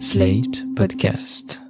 Slate 0.00 0.64
Podcast. 0.74 1.60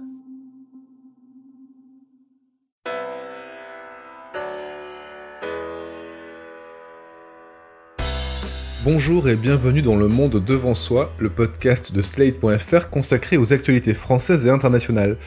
Bonjour 8.82 9.28
et 9.28 9.36
bienvenue 9.36 9.82
dans 9.82 9.96
Le 9.96 10.08
Monde 10.08 10.42
Devant 10.42 10.74
Soi, 10.74 11.12
le 11.18 11.28
podcast 11.28 11.94
de 11.94 12.00
Slate.fr 12.00 12.88
consacré 12.88 13.36
aux 13.36 13.52
actualités 13.52 13.92
françaises 13.92 14.46
et 14.46 14.50
internationales. 14.50 15.18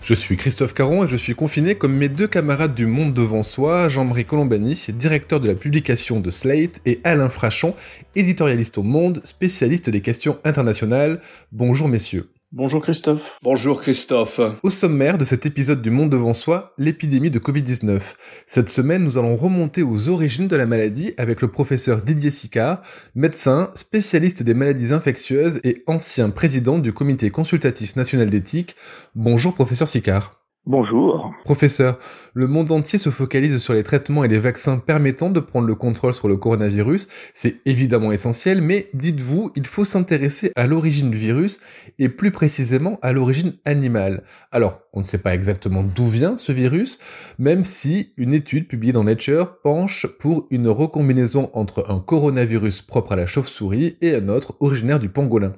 Je 0.00 0.14
suis 0.14 0.38
Christophe 0.38 0.72
Caron 0.72 1.04
et 1.04 1.08
je 1.08 1.16
suis 1.16 1.34
confiné 1.34 1.74
comme 1.74 1.94
mes 1.94 2.08
deux 2.08 2.28
camarades 2.28 2.74
du 2.74 2.86
Monde 2.86 3.12
Devant 3.12 3.42
Soi, 3.42 3.90
Jean-Marie 3.90 4.24
Colombani, 4.24 4.82
directeur 4.94 5.40
de 5.40 5.48
la 5.48 5.54
publication 5.54 6.20
de 6.20 6.30
Slate, 6.30 6.80
et 6.86 7.00
Alain 7.04 7.28
Frachon, 7.28 7.74
éditorialiste 8.14 8.78
au 8.78 8.82
Monde, 8.82 9.20
spécialiste 9.24 9.90
des 9.90 10.00
questions 10.00 10.38
internationales. 10.44 11.20
Bonjour 11.52 11.88
messieurs. 11.88 12.30
Bonjour 12.56 12.80
Christophe. 12.80 13.38
Bonjour 13.42 13.82
Christophe. 13.82 14.40
Au 14.62 14.70
sommaire 14.70 15.18
de 15.18 15.26
cet 15.26 15.44
épisode 15.44 15.82
du 15.82 15.90
Monde 15.90 16.08
devant 16.08 16.32
soi, 16.32 16.72
l'épidémie 16.78 17.30
de 17.30 17.38
Covid-19. 17.38 18.00
Cette 18.46 18.70
semaine, 18.70 19.04
nous 19.04 19.18
allons 19.18 19.36
remonter 19.36 19.82
aux 19.82 20.08
origines 20.08 20.48
de 20.48 20.56
la 20.56 20.64
maladie 20.64 21.12
avec 21.18 21.42
le 21.42 21.48
professeur 21.48 22.00
Didier 22.00 22.30
Sicard, 22.30 22.80
médecin, 23.14 23.70
spécialiste 23.74 24.42
des 24.42 24.54
maladies 24.54 24.94
infectieuses 24.94 25.60
et 25.64 25.82
ancien 25.86 26.30
président 26.30 26.78
du 26.78 26.94
comité 26.94 27.28
consultatif 27.28 27.94
national 27.94 28.30
d'éthique. 28.30 28.74
Bonjour 29.14 29.54
professeur 29.54 29.86
Sicard. 29.86 30.35
Bonjour. 30.68 31.32
Professeur, 31.44 32.00
le 32.34 32.48
monde 32.48 32.72
entier 32.72 32.98
se 32.98 33.10
focalise 33.10 33.58
sur 33.58 33.72
les 33.72 33.84
traitements 33.84 34.24
et 34.24 34.28
les 34.28 34.40
vaccins 34.40 34.78
permettant 34.78 35.30
de 35.30 35.38
prendre 35.38 35.68
le 35.68 35.76
contrôle 35.76 36.12
sur 36.12 36.26
le 36.26 36.36
coronavirus. 36.36 37.06
C'est 37.34 37.60
évidemment 37.66 38.10
essentiel, 38.10 38.60
mais 38.60 38.90
dites-vous, 38.92 39.52
il 39.54 39.64
faut 39.64 39.84
s'intéresser 39.84 40.50
à 40.56 40.66
l'origine 40.66 41.08
du 41.12 41.18
virus 41.18 41.60
et 42.00 42.08
plus 42.08 42.32
précisément 42.32 42.98
à 43.00 43.12
l'origine 43.12 43.54
animale. 43.64 44.24
Alors, 44.50 44.80
on 44.92 44.98
ne 45.00 45.04
sait 45.04 45.18
pas 45.18 45.36
exactement 45.36 45.84
d'où 45.84 46.08
vient 46.08 46.36
ce 46.36 46.50
virus, 46.50 46.98
même 47.38 47.62
si 47.62 48.12
une 48.16 48.34
étude 48.34 48.66
publiée 48.66 48.92
dans 48.92 49.04
Nature 49.04 49.60
penche 49.62 50.08
pour 50.18 50.48
une 50.50 50.66
recombinaison 50.66 51.48
entre 51.52 51.88
un 51.88 52.00
coronavirus 52.00 52.82
propre 52.82 53.12
à 53.12 53.16
la 53.16 53.26
chauve-souris 53.26 53.98
et 54.00 54.16
un 54.16 54.28
autre 54.28 54.56
originaire 54.58 54.98
du 54.98 55.10
pangolin. 55.10 55.54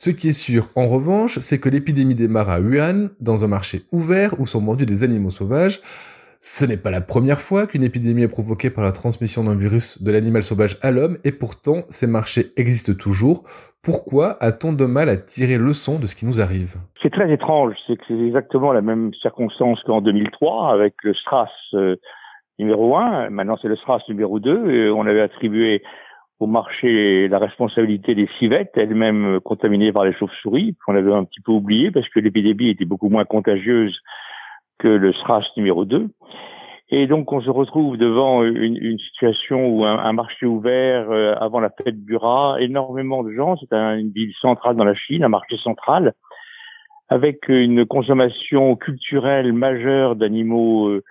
Ce 0.00 0.10
qui 0.10 0.28
est 0.28 0.32
sûr, 0.32 0.68
en 0.76 0.86
revanche, 0.86 1.40
c'est 1.40 1.58
que 1.58 1.68
l'épidémie 1.68 2.14
démarre 2.14 2.50
à 2.50 2.60
Wuhan, 2.60 3.08
dans 3.20 3.42
un 3.42 3.48
marché 3.48 3.80
ouvert 3.90 4.38
où 4.38 4.46
sont 4.46 4.60
mordus 4.60 4.86
des 4.86 5.02
animaux 5.02 5.30
sauvages. 5.30 5.80
Ce 6.40 6.64
n'est 6.64 6.76
pas 6.76 6.92
la 6.92 7.00
première 7.00 7.40
fois 7.40 7.66
qu'une 7.66 7.82
épidémie 7.82 8.22
est 8.22 8.28
provoquée 8.28 8.70
par 8.70 8.84
la 8.84 8.92
transmission 8.92 9.42
d'un 9.42 9.56
virus 9.56 10.00
de 10.00 10.12
l'animal 10.12 10.44
sauvage 10.44 10.78
à 10.82 10.92
l'homme, 10.92 11.18
et 11.24 11.32
pourtant 11.32 11.82
ces 11.88 12.06
marchés 12.06 12.52
existent 12.56 12.92
toujours. 12.96 13.42
Pourquoi 13.82 14.36
a-t-on 14.40 14.72
de 14.72 14.84
mal 14.84 15.08
à 15.08 15.16
tirer 15.16 15.58
leçon 15.58 15.98
de 15.98 16.06
ce 16.06 16.14
qui 16.14 16.26
nous 16.26 16.40
arrive? 16.40 16.76
C'est 17.02 17.10
très 17.10 17.32
étrange, 17.32 17.74
c'est 17.88 17.96
que 17.96 18.04
c'est 18.06 18.14
exactement 18.14 18.72
la 18.72 18.82
même 18.82 19.12
circonstance 19.20 19.82
qu'en 19.82 20.00
2003 20.00 20.74
avec 20.74 20.94
le 21.02 21.12
SRAS 21.12 21.50
euh, 21.74 21.96
numéro 22.60 22.96
1, 22.96 23.30
maintenant 23.30 23.58
c'est 23.60 23.66
le 23.66 23.74
SRAS 23.74 24.02
numéro 24.08 24.38
2, 24.38 24.70
et 24.70 24.90
on 24.90 25.06
avait 25.06 25.22
attribué 25.22 25.82
au 26.40 26.46
marché 26.46 27.28
la 27.28 27.38
responsabilité 27.38 28.14
des 28.14 28.28
civettes, 28.38 28.72
elles-mêmes 28.76 29.40
contaminées 29.40 29.92
par 29.92 30.04
les 30.04 30.12
chauves-souris, 30.12 30.76
qu'on 30.84 30.94
avait 30.94 31.12
un 31.12 31.24
petit 31.24 31.40
peu 31.40 31.52
oublié 31.52 31.90
parce 31.90 32.08
que 32.08 32.20
l'épidémie 32.20 32.70
était 32.70 32.84
beaucoup 32.84 33.08
moins 33.08 33.24
contagieuse 33.24 34.00
que 34.78 34.88
le 34.88 35.12
SRAS 35.12 35.44
numéro 35.56 35.84
2. 35.84 36.08
Et 36.90 37.06
donc 37.06 37.32
on 37.32 37.40
se 37.40 37.50
retrouve 37.50 37.98
devant 37.98 38.44
une, 38.44 38.76
une 38.76 38.98
situation 38.98 39.68
où 39.68 39.84
un, 39.84 40.12
marché 40.12 40.46
ouvert 40.46 41.10
euh, 41.10 41.34
avant 41.38 41.60
la 41.60 41.70
fête 41.70 42.02
du 42.04 42.16
rat, 42.16 42.56
énormément 42.60 43.22
de 43.22 43.32
gens, 43.32 43.56
c'est 43.56 43.72
une 43.74 44.10
ville 44.10 44.32
centrale 44.40 44.76
dans 44.76 44.84
la 44.84 44.94
Chine, 44.94 45.22
un 45.22 45.28
marché 45.28 45.58
central, 45.58 46.14
avec 47.10 47.48
une 47.48 47.84
consommation 47.84 48.76
culturelle 48.76 49.52
majeure 49.52 50.16
d'animaux 50.16 50.88
euh, 50.88 51.02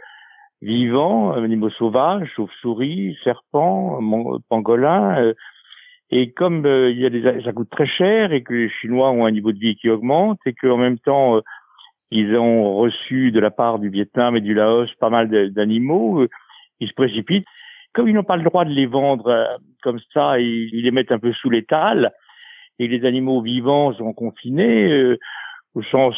vivants, 0.61 1.33
animaux 1.33 1.69
sauvages, 1.69 2.29
chauves-souris, 2.35 3.17
serpents, 3.23 3.99
pangolins. 4.49 5.21
Euh, 5.21 5.33
et 6.09 6.31
comme 6.31 6.65
euh, 6.65 6.89
il 6.89 6.99
y 6.99 7.05
a 7.05 7.09
des, 7.09 7.43
ça 7.43 7.51
coûte 7.51 7.69
très 7.69 7.87
cher 7.87 8.31
et 8.31 8.41
que 8.41 8.53
les 8.53 8.69
Chinois 8.69 9.11
ont 9.11 9.25
un 9.25 9.31
niveau 9.31 9.51
de 9.51 9.59
vie 9.59 9.75
qui 9.75 9.89
augmente 9.89 10.39
et 10.45 10.53
qu'en 10.53 10.77
même 10.77 10.99
temps 10.99 11.37
euh, 11.37 11.41
ils 12.11 12.35
ont 12.37 12.75
reçu 12.77 13.31
de 13.31 13.39
la 13.39 13.51
part 13.51 13.79
du 13.79 13.89
Vietnam 13.89 14.37
et 14.37 14.41
du 14.41 14.53
Laos 14.53 14.89
pas 15.01 15.09
mal 15.09 15.51
d'animaux, 15.51 16.25
ils 16.79 16.87
se 16.87 16.93
précipitent. 16.93 17.45
Comme 17.93 18.07
ils 18.07 18.13
n'ont 18.13 18.23
pas 18.23 18.37
le 18.37 18.43
droit 18.43 18.63
de 18.63 18.69
les 18.69 18.85
vendre 18.85 19.59
comme 19.83 19.99
ça, 20.13 20.39
ils, 20.39 20.69
ils 20.71 20.83
les 20.83 20.91
mettent 20.91 21.11
un 21.11 21.19
peu 21.19 21.33
sous 21.33 21.49
l'étal 21.49 22.13
et 22.79 22.87
les 22.87 23.05
animaux 23.05 23.41
vivants 23.41 23.91
sont 23.93 24.13
confinés 24.13 25.17
au 25.75 25.83
sens 25.83 26.15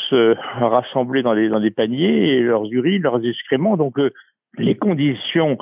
rassemblés 0.59 1.23
dans 1.23 1.33
des, 1.33 1.49
dans 1.49 1.59
des 1.59 1.71
paniers, 1.71 2.35
et 2.35 2.41
leurs 2.41 2.71
urines, 2.71 3.01
leurs 3.01 3.25
excréments. 3.25 3.75
Donc 3.75 3.97
les 4.57 4.75
conditions 4.75 5.57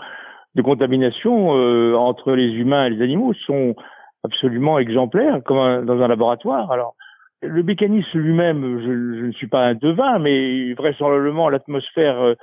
de 0.56 0.62
contamination 0.62 1.56
euh, 1.56 1.96
entre 1.96 2.34
les 2.34 2.52
humains 2.52 2.86
et 2.86 2.90
les 2.90 3.04
animaux 3.04 3.34
sont 3.46 3.76
absolument 4.24 4.80
exemplaires, 4.80 5.42
comme 5.46 5.86
dans 5.86 6.02
un 6.02 6.08
laboratoire. 6.08 6.72
Alors, 6.72 6.96
le 7.42 7.62
mécanisme 7.62 8.18
lui-même, 8.18 8.82
je, 8.84 9.26
ne 9.28 9.32
suis 9.34 9.48
pas 9.48 9.66
un 9.66 9.76
devin, 9.76 10.18
mais 10.20 10.74
vraisemblablement 10.74 11.50
l'atmosphère 11.50 12.20
euh, 12.20 12.34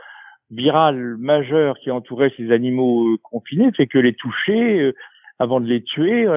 virale 0.51 1.17
majeure 1.19 1.77
qui 1.79 1.91
entourait 1.91 2.33
ces 2.37 2.53
animaux 2.53 3.09
euh, 3.09 3.17
confinés 3.23 3.73
fait 3.77 3.89
que 3.89 3.99
les 3.99 4.15
toucher 4.15 4.93
avant 5.41 5.61
de 5.61 5.67
les 5.67 5.83
tuer, 5.83 6.29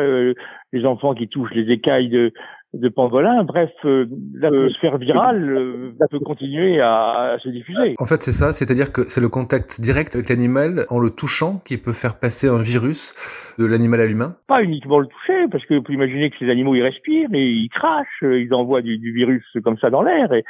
les 0.73 0.85
enfants 0.88 1.13
qui 1.13 1.28
touchent 1.28 1.53
les 1.53 1.72
écailles 1.72 2.09
de, 2.09 2.34
de 2.79 2.89
pangolin. 2.89 3.43
Bref, 3.43 3.71
euh, 3.85 4.05
l'atmosphère 4.33 4.97
virale 4.97 5.49
euh, 5.49 6.07
peut 6.09 6.19
continuer 6.19 6.79
à, 6.79 7.33
à, 7.33 7.39
se 7.39 7.49
diffuser. 7.49 7.95
En 7.99 8.05
fait, 8.05 8.21
c'est 8.21 8.31
ça, 8.31 8.53
c'est-à-dire 8.53 8.91
que 8.91 9.01
c'est 9.09 9.21
le 9.21 9.29
contact 9.29 9.81
direct 9.81 10.15
avec 10.15 10.29
l'animal 10.29 10.85
en 10.89 10.99
le 10.99 11.09
touchant 11.09 11.59
qui 11.66 11.77
peut 11.77 11.93
faire 11.93 12.19
passer 12.19 12.47
un 12.47 12.61
virus 12.61 13.16
de 13.59 13.66
l'animal 13.66 14.01
à 14.01 14.05
l'humain 14.05 14.35
Pas 14.47 14.63
uniquement 14.63 14.99
le 14.99 15.07
toucher, 15.07 15.47
parce 15.51 15.66
que 15.66 15.75
vous 15.75 15.81
pouvez 15.81 15.95
imaginer 15.95 16.29
que 16.29 16.37
ces 16.37 16.49
animaux, 16.49 16.75
ils 16.75 16.83
respirent 16.83 17.33
et 17.33 17.45
ils 17.45 17.69
crachent, 17.69 18.23
ils 18.23 18.53
envoient 18.53 18.81
du, 18.81 18.97
du 18.97 19.11
virus 19.11 19.45
comme 19.63 19.77
ça 19.77 19.89
dans 19.89 20.01
l'air. 20.01 20.31
Et, 20.33 20.43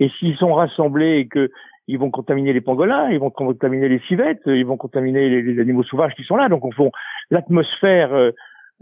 et 0.00 0.10
s'ils 0.18 0.36
sont 0.36 0.54
rassemblés 0.54 1.18
et 1.18 1.28
que 1.28 1.50
ils 1.86 1.98
vont 1.98 2.10
contaminer 2.10 2.54
les 2.54 2.62
pangolins, 2.62 3.10
ils 3.10 3.18
vont 3.18 3.28
contaminer 3.28 3.90
les 3.90 4.00
civettes, 4.08 4.40
ils 4.46 4.64
vont 4.64 4.78
contaminer 4.78 5.28
les, 5.28 5.42
les 5.42 5.60
animaux 5.60 5.82
sauvages 5.82 6.14
qui 6.14 6.24
sont 6.24 6.36
là. 6.36 6.48
Donc, 6.48 6.64
au 6.64 6.72
fond, 6.72 6.90
l'atmosphère... 7.30 8.32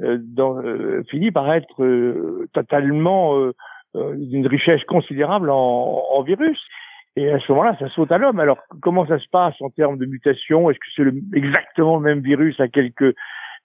Euh, 0.00 0.19
dans, 0.20 0.56
euh, 0.56 1.03
finit 1.10 1.30
par 1.30 1.53
être 1.53 1.82
euh, 1.82 2.48
totalement 2.54 3.36
d'une 3.94 4.47
richesse 4.47 4.82
considérable 4.84 5.50
en, 5.50 6.03
en, 6.12 6.22
virus. 6.22 6.58
Et 7.14 7.30
à 7.30 7.38
ce 7.38 7.53
moment-là, 7.53 7.76
ça 7.78 7.91
saute 7.91 8.10
à 8.10 8.16
l'homme. 8.16 8.41
Alors, 8.41 8.58
comment 8.80 9.06
ça 9.06 9.19
se 9.19 9.28
passe 9.28 9.54
en 9.60 9.69
termes 9.69 9.98
de 9.98 10.06
mutation? 10.06 10.70
Est-ce 10.70 10.78
que 10.78 10.86
c'est 10.97 11.36
exactement 11.38 11.97
le 11.97 12.03
même 12.03 12.20
virus 12.20 12.58
à 12.58 12.69
quelques 12.69 13.14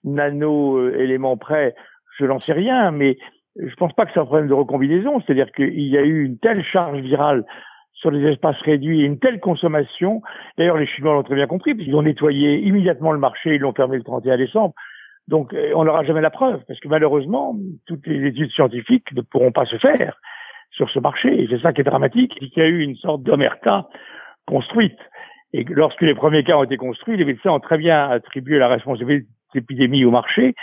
nano-éléments 0.04 1.38
près? 1.38 1.74
Je 2.18 2.26
n'en 2.26 2.38
sais 2.40 2.52
rien, 2.52 2.90
mais 2.90 3.16
je 3.56 3.74
pense 3.76 3.94
pas 3.94 4.04
que 4.04 4.12
c'est 4.12 4.20
un 4.20 4.26
problème 4.26 4.48
de 4.48 4.54
recombinaison. 4.54 5.22
C'est-à-dire 5.22 5.50
qu'il 5.52 5.88
y 5.88 5.96
a 5.96 6.02
eu 6.02 6.24
une 6.24 6.38
telle 6.38 6.62
charge 6.62 7.00
virale 7.00 7.46
sur 7.94 8.10
les 8.10 8.30
espaces 8.30 8.60
réduits 8.60 9.00
et 9.00 9.04
une 9.04 9.18
telle 9.18 9.40
consommation. 9.40 10.20
D'ailleurs, 10.58 10.76
les 10.76 10.86
Chinois 10.86 11.14
l'ont 11.14 11.22
très 11.22 11.36
bien 11.36 11.46
compris, 11.46 11.74
puisqu'ils 11.74 11.96
ont 11.96 12.02
nettoyé 12.02 12.58
immédiatement 12.58 13.12
le 13.12 13.18
marché, 13.18 13.54
ils 13.54 13.60
l'ont 13.60 13.72
fermé 13.72 13.96
le 13.96 14.04
31 14.04 14.36
décembre. 14.36 14.74
Donc, 15.28 15.52
euh, 15.52 15.72
on 15.74 15.84
n'aura 15.84 16.04
jamais 16.04 16.22
la 16.22 16.30
preuve, 16.30 16.60
parce 16.66 16.80
que 16.80 16.88
malheureusement, 16.88 17.54
toutes 17.86 18.06
les 18.06 18.26
études 18.26 18.50
scientifiques 18.50 19.12
ne 19.12 19.20
pourront 19.20 19.52
pas 19.52 19.66
se 19.66 19.76
faire 19.76 20.18
sur 20.70 20.90
ce 20.90 20.98
marché. 20.98 21.46
C'est 21.50 21.60
ça 21.60 21.72
qui 21.72 21.82
est 21.82 21.84
dramatique, 21.84 22.34
c'est 22.40 22.48
qu'il 22.48 22.62
y 22.62 22.66
a 22.66 22.68
eu 22.68 22.80
une 22.80 22.96
sorte 22.96 23.22
d'omerta 23.22 23.88
construite. 24.46 24.98
Et 25.52 25.64
lorsque 25.64 26.02
les 26.02 26.14
premiers 26.14 26.44
cas 26.44 26.56
ont 26.56 26.64
été 26.64 26.78
construits, 26.78 27.16
les 27.16 27.24
médecins 27.26 27.50
ont 27.50 27.60
très 27.60 27.78
bien 27.78 28.10
attribué 28.10 28.58
la 28.58 28.68
responsabilité 28.68 29.26
de 29.26 29.60
l'épidémie 29.60 30.04
au 30.04 30.10
marché, 30.10 30.54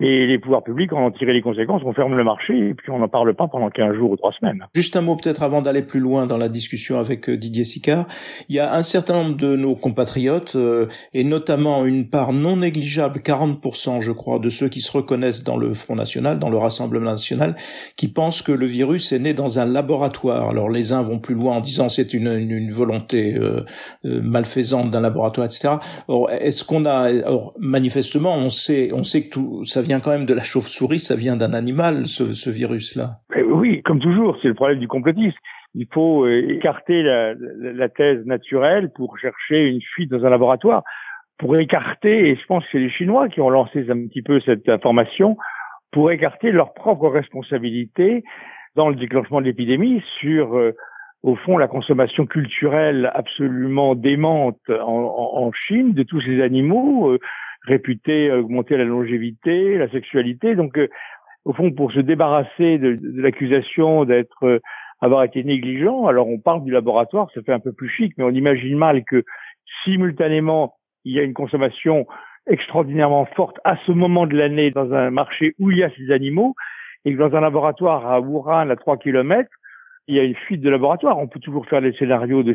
et 0.00 0.26
les 0.26 0.38
pouvoirs 0.38 0.62
publics 0.62 0.92
en 0.92 1.06
ont 1.06 1.10
tiré 1.10 1.34
les 1.34 1.42
conséquences, 1.42 1.82
on 1.84 1.92
ferme 1.92 2.16
le 2.16 2.24
marché 2.24 2.56
et 2.56 2.74
puis 2.74 2.90
on 2.90 2.98
n'en 2.98 3.08
parle 3.08 3.34
pas 3.34 3.48
pendant 3.48 3.68
15 3.68 3.94
jours 3.94 4.10
ou 4.10 4.16
3 4.16 4.32
semaines. 4.32 4.66
Juste 4.74 4.96
un 4.96 5.02
mot 5.02 5.14
peut-être 5.14 5.42
avant 5.42 5.60
d'aller 5.60 5.82
plus 5.82 6.00
loin 6.00 6.26
dans 6.26 6.38
la 6.38 6.48
discussion 6.48 6.98
avec 6.98 7.28
euh, 7.28 7.36
Didier 7.36 7.64
Sicard. 7.64 8.06
Il 8.48 8.56
y 8.56 8.60
a 8.60 8.74
un 8.74 8.82
certain 8.82 9.22
nombre 9.22 9.36
de 9.36 9.56
nos 9.56 9.74
compatriotes, 9.74 10.56
euh, 10.56 10.86
et 11.12 11.22
notamment 11.22 11.84
une 11.84 12.08
part 12.08 12.32
non 12.32 12.56
négligeable, 12.56 13.20
40% 13.20 14.00
je 14.00 14.12
crois, 14.12 14.38
de 14.38 14.48
ceux 14.48 14.68
qui 14.68 14.80
se 14.80 14.90
reconnaissent 14.90 15.44
dans 15.44 15.58
le 15.58 15.74
Front 15.74 15.96
National, 15.96 16.38
dans 16.38 16.48
le 16.48 16.56
Rassemblement 16.56 17.10
National, 17.10 17.54
qui 17.96 18.08
pensent 18.08 18.40
que 18.40 18.52
le 18.52 18.66
virus 18.66 19.12
est 19.12 19.18
né 19.18 19.34
dans 19.34 19.58
un 19.58 19.66
laboratoire. 19.66 20.48
Alors 20.48 20.70
les 20.70 20.92
uns 20.92 21.02
vont 21.02 21.18
plus 21.18 21.34
loin 21.34 21.56
en 21.56 21.60
disant 21.60 21.90
c'est 21.90 22.14
une, 22.14 22.28
une, 22.28 22.52
une, 22.52 22.70
volonté 22.70 23.36
euh, 23.36 23.64
euh 24.06 24.20
malfaisante 24.22 24.90
d'un 24.90 25.00
laboratoire, 25.00 25.46
etc. 25.46 25.74
Or, 26.08 26.30
est-ce 26.30 26.64
qu'on 26.64 26.86
a... 26.86 27.12
Or, 27.26 27.52
manifestement, 27.58 28.36
on 28.36 28.48
sait, 28.48 28.92
on 28.94 29.02
sait 29.02 29.24
que 29.24 29.30
tout 29.30 29.64
ça 29.64 29.82
vient 29.82 29.89
vient 29.90 29.98
quand 29.98 30.12
même 30.12 30.26
de 30.26 30.34
la 30.34 30.44
chauve-souris, 30.44 31.00
ça 31.00 31.16
vient 31.16 31.36
d'un 31.36 31.52
animal, 31.52 32.06
ce, 32.06 32.48
virus-là. 32.48 33.16
Oui, 33.44 33.82
comme 33.82 33.98
toujours, 33.98 34.38
c'est 34.40 34.46
le 34.46 34.54
problème 34.54 34.78
du 34.78 34.86
complotisme. 34.86 35.36
Il 35.74 35.88
faut 35.92 36.26
euh, 36.26 36.48
écarter 36.48 37.02
la, 37.02 37.34
la, 37.34 37.88
thèse 37.88 38.24
naturelle 38.24 38.92
pour 38.94 39.18
chercher 39.18 39.66
une 39.66 39.80
fuite 39.82 40.08
dans 40.08 40.24
un 40.24 40.30
laboratoire, 40.30 40.84
pour 41.38 41.56
écarter, 41.56 42.28
et 42.28 42.36
je 42.36 42.46
pense 42.46 42.62
que 42.64 42.68
c'est 42.70 42.78
les 42.78 42.90
Chinois 42.90 43.28
qui 43.28 43.40
ont 43.40 43.50
lancé 43.50 43.90
un 43.90 44.06
petit 44.06 44.22
peu 44.22 44.40
cette 44.40 44.68
information, 44.68 45.36
pour 45.90 46.12
écarter 46.12 46.52
leur 46.52 46.72
propre 46.72 47.08
responsabilité 47.08 48.22
dans 48.76 48.90
le 48.90 48.94
déclenchement 48.94 49.40
de 49.40 49.46
l'épidémie 49.46 50.04
sur, 50.20 50.56
euh, 50.56 50.76
au 51.24 51.34
fond, 51.34 51.58
la 51.58 51.66
consommation 51.66 52.26
culturelle 52.26 53.10
absolument 53.12 53.96
démente 53.96 54.60
en, 54.70 55.50
Chine 55.66 55.94
de 55.94 56.04
tous 56.04 56.20
ces 56.20 56.40
animaux 56.40 57.10
euh, 57.10 57.18
réputés 57.62 58.30
augmenter 58.32 58.76
la 58.76 58.84
longévité, 58.84 59.76
la 59.76 59.90
sexualité. 59.90 60.54
Donc, 60.54 60.78
euh, 60.78 60.88
au 61.44 61.52
fond, 61.52 61.70
pour 61.72 61.92
se 61.92 62.00
débarrasser 62.00 62.78
de, 62.78 62.96
de 62.96 63.22
l'accusation 63.22 64.04
d'être 64.04 64.60
avoir 65.00 65.24
été 65.24 65.42
négligent, 65.42 66.06
alors 66.06 66.28
on 66.28 66.38
parle 66.38 66.62
du 66.62 66.70
laboratoire, 66.70 67.30
ça 67.34 67.42
fait 67.42 67.52
un 67.52 67.60
peu 67.60 67.72
plus 67.72 67.88
chic, 67.88 68.12
mais 68.18 68.24
on 68.24 68.30
imagine 68.30 68.76
mal 68.76 69.04
que 69.04 69.24
simultanément 69.84 70.74
il 71.04 71.14
y 71.14 71.20
a 71.20 71.22
une 71.22 71.34
consommation 71.34 72.06
extraordinairement 72.46 73.26
forte 73.36 73.58
à 73.64 73.76
ce 73.86 73.92
moment 73.92 74.26
de 74.26 74.36
l'année 74.36 74.70
dans 74.70 74.92
un 74.92 75.10
marché 75.10 75.54
où 75.58 75.70
il 75.70 75.78
y 75.78 75.82
a 75.82 75.90
ces 75.96 76.10
animaux 76.10 76.54
et 77.04 77.14
que 77.14 77.18
dans 77.18 77.34
un 77.34 77.40
laboratoire 77.40 78.06
à 78.06 78.20
Wuhan, 78.20 78.68
à 78.68 78.76
3 78.76 78.98
kilomètres, 78.98 79.50
il 80.06 80.16
y 80.16 80.20
a 80.20 80.24
une 80.24 80.34
fuite 80.34 80.60
de 80.60 80.68
laboratoire. 80.68 81.18
On 81.18 81.28
peut 81.28 81.40
toujours 81.40 81.66
faire 81.66 81.80
des 81.80 81.92
scénarios 81.92 82.42
de 82.42 82.54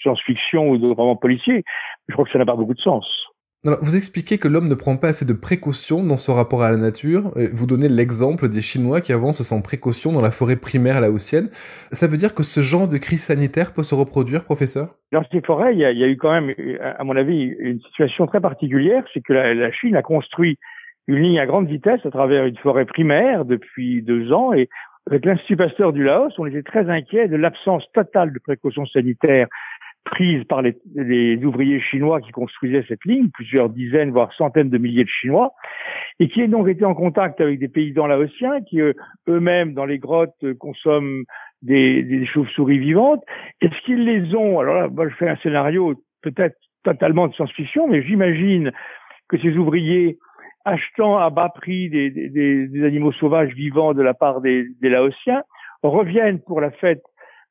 science-fiction 0.00 0.70
ou 0.70 0.78
de 0.78 0.88
romans 0.88 1.16
policiers. 1.16 1.62
Je 2.08 2.14
crois 2.14 2.24
que 2.24 2.32
ça 2.32 2.38
n'a 2.38 2.46
pas 2.46 2.56
beaucoup 2.56 2.74
de 2.74 2.80
sens 2.80 3.29
vous 3.62 3.94
expliquez 3.94 4.38
que 4.38 4.48
l'homme 4.48 4.68
ne 4.68 4.74
prend 4.74 4.96
pas 4.96 5.08
assez 5.08 5.26
de 5.26 5.34
précautions 5.34 6.02
dans 6.02 6.16
son 6.16 6.34
rapport 6.34 6.62
à 6.62 6.70
la 6.70 6.78
nature. 6.78 7.30
Vous 7.52 7.66
donnez 7.66 7.88
l'exemple 7.90 8.48
des 8.48 8.62
Chinois 8.62 9.02
qui 9.02 9.12
avancent 9.12 9.42
sans 9.42 9.60
précaution 9.60 10.12
dans 10.12 10.22
la 10.22 10.30
forêt 10.30 10.56
primaire 10.56 11.00
laotienne. 11.00 11.50
Ça 11.92 12.06
veut 12.06 12.16
dire 12.16 12.34
que 12.34 12.42
ce 12.42 12.60
genre 12.60 12.88
de 12.88 12.96
crise 12.96 13.22
sanitaire 13.22 13.74
peut 13.74 13.82
se 13.82 13.94
reproduire, 13.94 14.44
professeur? 14.44 14.94
Dans 15.12 15.24
ces 15.30 15.42
forêts, 15.42 15.74
il 15.74 15.78
y, 15.78 15.84
a, 15.84 15.92
eu 15.92 16.16
quand 16.16 16.32
même, 16.32 16.54
à 16.80 17.04
mon 17.04 17.16
avis, 17.16 17.54
une 17.58 17.80
situation 17.80 18.26
très 18.26 18.40
particulière. 18.40 19.04
C'est 19.12 19.20
que 19.20 19.34
la, 19.34 19.70
Chine 19.72 19.94
a 19.94 20.02
construit 20.02 20.56
une 21.06 21.16
ligne 21.16 21.38
à 21.38 21.44
grande 21.44 21.68
vitesse 21.68 22.00
à 22.06 22.10
travers 22.10 22.46
une 22.46 22.56
forêt 22.56 22.86
primaire 22.86 23.44
depuis 23.44 24.00
deux 24.00 24.32
ans 24.32 24.54
et 24.54 24.70
avec 25.10 25.24
l'Institut 25.24 25.56
Pasteur 25.56 25.92
du 25.92 26.04
Laos, 26.04 26.32
on 26.38 26.46
était 26.46 26.62
très 26.62 26.88
inquiet 26.88 27.26
de 27.26 27.36
l'absence 27.36 27.84
totale 27.92 28.32
de 28.32 28.38
précautions 28.38 28.86
sanitaires 28.86 29.48
prise 30.04 30.44
par 30.44 30.62
les, 30.62 30.76
les, 30.94 31.36
ouvriers 31.44 31.80
chinois 31.80 32.20
qui 32.20 32.32
construisaient 32.32 32.84
cette 32.88 33.04
ligne, 33.04 33.28
plusieurs 33.32 33.68
dizaines, 33.68 34.10
voire 34.10 34.32
centaines 34.32 34.70
de 34.70 34.78
milliers 34.78 35.04
de 35.04 35.08
Chinois, 35.08 35.52
et 36.18 36.28
qui 36.28 36.46
donc 36.48 36.68
été 36.68 36.84
en 36.84 36.94
contact 36.94 37.40
avec 37.40 37.58
des 37.58 37.68
paysans 37.68 38.06
laotiens 38.06 38.62
qui 38.62 38.80
euh, 38.80 38.92
eux-mêmes, 39.28 39.74
dans 39.74 39.84
les 39.84 39.98
grottes, 39.98 40.34
euh, 40.42 40.54
consomment 40.54 41.24
des, 41.62 42.02
des 42.02 42.24
chauves-souris 42.26 42.78
vivantes. 42.78 43.22
Est-ce 43.60 43.78
qu'ils 43.84 44.04
les 44.04 44.34
ont 44.34 44.58
Alors 44.58 44.74
là, 44.74 44.88
moi, 44.88 45.08
je 45.08 45.14
fais 45.16 45.28
un 45.28 45.36
scénario 45.36 45.94
peut-être 46.22 46.56
totalement 46.82 47.28
de 47.28 47.34
science-fiction, 47.34 47.86
mais 47.86 48.02
j'imagine 48.02 48.72
que 49.28 49.38
ces 49.38 49.56
ouvriers 49.56 50.18
achetant 50.64 51.18
à 51.18 51.30
bas 51.30 51.50
prix 51.50 51.90
des, 51.90 52.10
des, 52.10 52.66
des, 52.66 52.84
animaux 52.84 53.12
sauvages 53.12 53.52
vivants 53.54 53.94
de 53.94 54.02
la 54.02 54.14
part 54.14 54.40
des 54.40 54.66
Laotiens 54.82 55.42
reviennent 55.82 56.40
pour 56.40 56.60
la 56.60 56.70
fête 56.70 57.02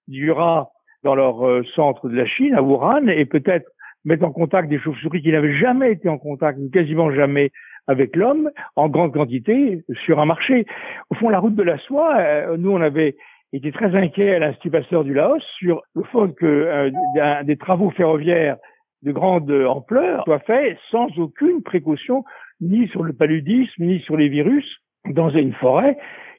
du 0.08 0.32
rat 0.32 0.70
dans 1.04 1.16
leur 1.16 1.48
euh, 1.48 1.64
centre 1.76 2.10
de 2.10 2.16
la 2.16 2.26
Chine, 2.26 2.56
à 2.56 2.62
Wuhan, 2.62 3.08
et 3.08 3.26
peut-être 3.26 3.70
mettre 4.06 4.26
en 4.26 4.32
contact 4.32 4.70
des 4.70 4.80
chauves-souris 4.80 5.22
qui 5.22 5.32
n'avaient 5.32 5.58
jamais 5.58 5.92
été 5.92 6.10
en 6.10 6.18
contact, 6.18 6.60
quasiment 6.72 7.12
jamais, 7.12 7.52
avec 7.88 8.16
l'homme, 8.16 8.50
en 8.76 8.88
grande 8.88 9.14
quantité, 9.14 9.84
sur 10.06 10.20
un 10.20 10.26
marché. 10.26 10.66
Au 11.10 11.16
fond, 11.16 11.30
la 11.30 11.40
route 11.40 11.56
de 11.56 11.64
la 11.64 11.78
soie, 11.80 12.18
euh, 12.18 12.58
nous, 12.58 12.72
on 12.72 12.82
avait 12.82 13.16
été 13.52 13.72
très 13.72 13.96
inquiets 13.96 14.36
à 14.36 14.40
l'Institut 14.40 14.72
Pasteur 14.72 15.04
du 15.04 15.14
Laos 15.14 15.44
sur 15.58 15.82
le 15.96 16.04
fait 16.04 16.36
que 16.36 16.46
euh, 16.46 17.44
des 17.44 17.58
travaux 17.58 17.90
ferroviaires 17.92 18.58
de 19.02 19.12
grande 19.12 19.50
ampleur 19.52 20.24
soient 20.26 20.40
faits 20.40 20.78
sans 20.92 21.08
aucune 21.18 21.64
précaution, 21.64 22.24
ni 22.62 22.88
sur 22.90 23.04
le 23.04 23.14
paludisme, 23.14 23.84
ni 23.84 24.00
sur 24.02 24.18
les 24.18 24.28
virus, 24.28 24.66
dans 25.08 25.30
une 25.30 25.54
forêt 25.54 25.98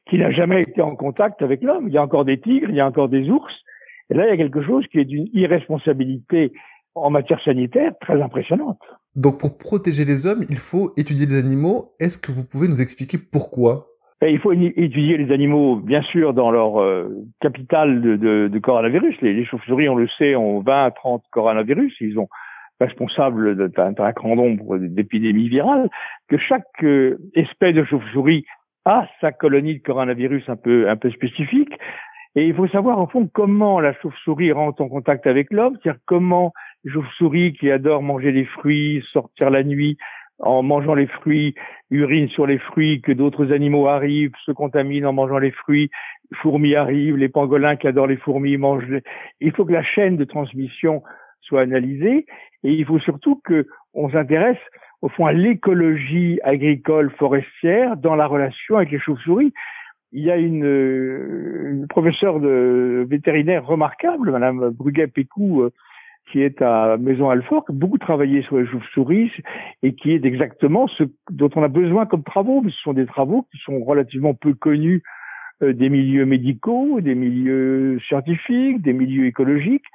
qui 0.08 0.18
n'a 0.18 0.30
jamais 0.30 0.62
été 0.62 0.82
en 0.82 0.96
contact 0.96 1.42
avec 1.42 1.62
l'homme. 1.62 1.88
Il 1.88 1.94
y 1.94 1.98
a 1.98 2.02
encore 2.02 2.24
des 2.24 2.38
tigres, 2.38 2.68
il 2.68 2.76
y 2.76 2.80
a 2.80 2.86
encore 2.86 3.08
des 3.08 3.28
ours, 3.30 3.54
et 4.10 4.14
là, 4.14 4.26
il 4.26 4.30
y 4.30 4.32
a 4.32 4.36
quelque 4.36 4.62
chose 4.62 4.84
qui 4.88 4.98
est 4.98 5.04
d'une 5.04 5.28
irresponsabilité 5.32 6.52
en 6.94 7.10
matière 7.10 7.40
sanitaire 7.42 7.92
très 8.00 8.20
impressionnante. 8.20 8.80
Donc 9.14 9.38
pour 9.38 9.56
protéger 9.58 10.04
les 10.04 10.26
hommes, 10.26 10.44
il 10.50 10.58
faut 10.58 10.92
étudier 10.96 11.26
les 11.26 11.38
animaux. 11.38 11.92
Est-ce 12.00 12.18
que 12.18 12.32
vous 12.32 12.44
pouvez 12.44 12.68
nous 12.68 12.82
expliquer 12.82 13.18
pourquoi? 13.18 13.86
Il 14.22 14.38
faut 14.38 14.52
étudier 14.52 15.16
les 15.16 15.32
animaux, 15.32 15.76
bien 15.76 16.02
sûr, 16.02 16.34
dans 16.34 16.50
leur 16.50 16.78
euh, 16.78 17.08
capital 17.40 18.02
de, 18.02 18.16
de, 18.16 18.48
de, 18.48 18.58
coronavirus. 18.58 19.16
Les, 19.22 19.32
les 19.32 19.46
chauves-souris, 19.46 19.88
on 19.88 19.96
le 19.96 20.08
sait, 20.18 20.36
ont 20.36 20.60
20 20.60 20.84
à 20.84 20.90
30 20.90 21.22
coronavirus. 21.30 21.94
Ils 22.00 22.14
sont 22.14 22.28
responsables 22.80 23.70
d'un 23.70 23.92
grand 23.92 24.36
nombre 24.36 24.76
d'épidémies 24.76 25.48
virales. 25.48 25.88
Que 26.28 26.36
chaque 26.36 26.66
euh, 26.82 27.18
espèce 27.34 27.74
de 27.74 27.84
chauve-souris 27.84 28.44
a 28.84 29.06
sa 29.22 29.32
colonie 29.32 29.78
de 29.78 29.82
coronavirus 29.82 30.48
un 30.48 30.56
peu, 30.56 30.88
un 30.90 30.96
peu 30.96 31.10
spécifique. 31.10 31.72
Et 32.36 32.46
il 32.46 32.54
faut 32.54 32.68
savoir, 32.68 33.00
au 33.00 33.06
fond, 33.06 33.28
comment 33.32 33.80
la 33.80 33.92
chauve-souris 33.94 34.52
rentre 34.52 34.82
en 34.82 34.88
contact 34.88 35.26
avec 35.26 35.50
l'homme, 35.50 35.76
c'est-à-dire 35.82 36.00
comment 36.06 36.52
les 36.84 36.92
chauves-souris 36.92 37.54
qui 37.54 37.70
adorent 37.70 38.02
manger 38.02 38.32
des 38.32 38.44
fruits, 38.44 39.04
sortir 39.12 39.50
la 39.50 39.64
nuit, 39.64 39.96
en 40.38 40.62
mangeant 40.62 40.94
les 40.94 41.06
fruits, 41.06 41.54
urine 41.90 42.28
sur 42.28 42.46
les 42.46 42.58
fruits, 42.58 43.00
que 43.02 43.12
d'autres 43.12 43.52
animaux 43.52 43.88
arrivent, 43.88 44.32
se 44.46 44.52
contaminent 44.52 45.06
en 45.06 45.12
mangeant 45.12 45.38
les 45.38 45.50
fruits, 45.50 45.90
fourmis 46.36 46.74
arrivent, 46.74 47.16
les 47.16 47.28
pangolins 47.28 47.76
qui 47.76 47.88
adorent 47.88 48.06
les 48.06 48.16
fourmis 48.16 48.56
mangent. 48.56 48.86
Les... 48.86 49.02
Il 49.40 49.52
faut 49.52 49.64
que 49.64 49.72
la 49.72 49.82
chaîne 49.82 50.16
de 50.16 50.24
transmission 50.24 51.02
soit 51.40 51.62
analysée 51.62 52.26
et 52.62 52.72
il 52.72 52.86
faut 52.86 53.00
surtout 53.00 53.40
que 53.44 53.66
on 53.92 54.08
s'intéresse 54.10 54.58
au 55.02 55.08
fond 55.08 55.26
à 55.26 55.32
l'écologie 55.32 56.38
agricole 56.44 57.10
forestière 57.18 57.96
dans 57.96 58.14
la 58.14 58.26
relation 58.26 58.76
avec 58.76 58.90
les 58.92 59.00
chauves-souris 59.00 59.52
il 60.12 60.24
y 60.24 60.30
a 60.30 60.36
une, 60.36 60.64
une, 60.64 61.86
professeure 61.88 62.40
de 62.40 63.06
vétérinaire 63.08 63.64
remarquable, 63.64 64.32
Madame 64.32 64.70
Bruguet-Pécou, 64.70 65.62
euh, 65.62 65.70
qui 66.30 66.42
est 66.42 66.62
à 66.62 66.96
Maison 66.96 67.30
Alfort, 67.30 67.64
qui 67.64 67.72
a 67.72 67.74
beaucoup 67.74 67.98
travaillé 67.98 68.42
sur 68.42 68.58
les 68.58 68.66
chauves-souris 68.66 69.32
et 69.82 69.94
qui 69.94 70.12
est 70.12 70.24
exactement 70.24 70.86
ce 70.88 71.04
dont 71.30 71.50
on 71.54 71.62
a 71.62 71.68
besoin 71.68 72.06
comme 72.06 72.22
travaux. 72.22 72.62
Ce 72.68 72.82
sont 72.82 72.92
des 72.92 73.06
travaux 73.06 73.46
qui 73.52 73.58
sont 73.58 73.82
relativement 73.84 74.34
peu 74.34 74.54
connus 74.54 75.02
euh, 75.62 75.72
des 75.72 75.88
milieux 75.88 76.26
médicaux, 76.26 77.00
des 77.00 77.14
milieux 77.14 77.98
scientifiques, 78.06 78.82
des 78.82 78.92
milieux 78.92 79.26
écologiques. 79.26 79.86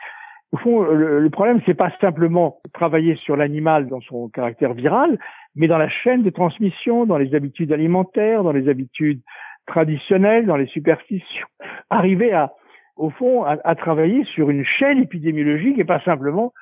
Au 0.51 0.57
fond, 0.57 0.83
le 0.83 1.29
problème, 1.29 1.59
c'est 1.65 1.73
pas 1.73 1.91
simplement 1.99 2.61
travailler 2.71 3.15
sur 3.17 3.35
l'animal 3.35 3.89
dans 3.89 3.99
son 3.99 4.29
caractère 4.29 4.73
viral, 4.73 5.19
mais 5.53 5.67
dans 5.67 5.77
la 5.77 5.89
chaîne 5.89 6.23
de 6.23 6.29
transmission, 6.29 7.05
dans 7.05 7.17
les 7.17 7.35
habitudes 7.35 7.73
alimentaires, 7.73 8.41
dans 8.41 8.53
les 8.53 8.69
habitudes 8.69 9.19
traditionnels, 9.67 10.45
dans 10.45 10.57
les 10.57 10.67
superstitions, 10.67 11.47
arriver 11.89 12.31
à, 12.33 12.53
au 12.95 13.09
fond, 13.09 13.43
à, 13.43 13.75
travailler 13.75 14.23
sur 14.33 14.49
une 14.49 14.65
chaîne 14.65 14.99
épidémiologique 14.99 15.77
et 15.77 15.83
pas 15.83 16.01
simplement 16.01 16.53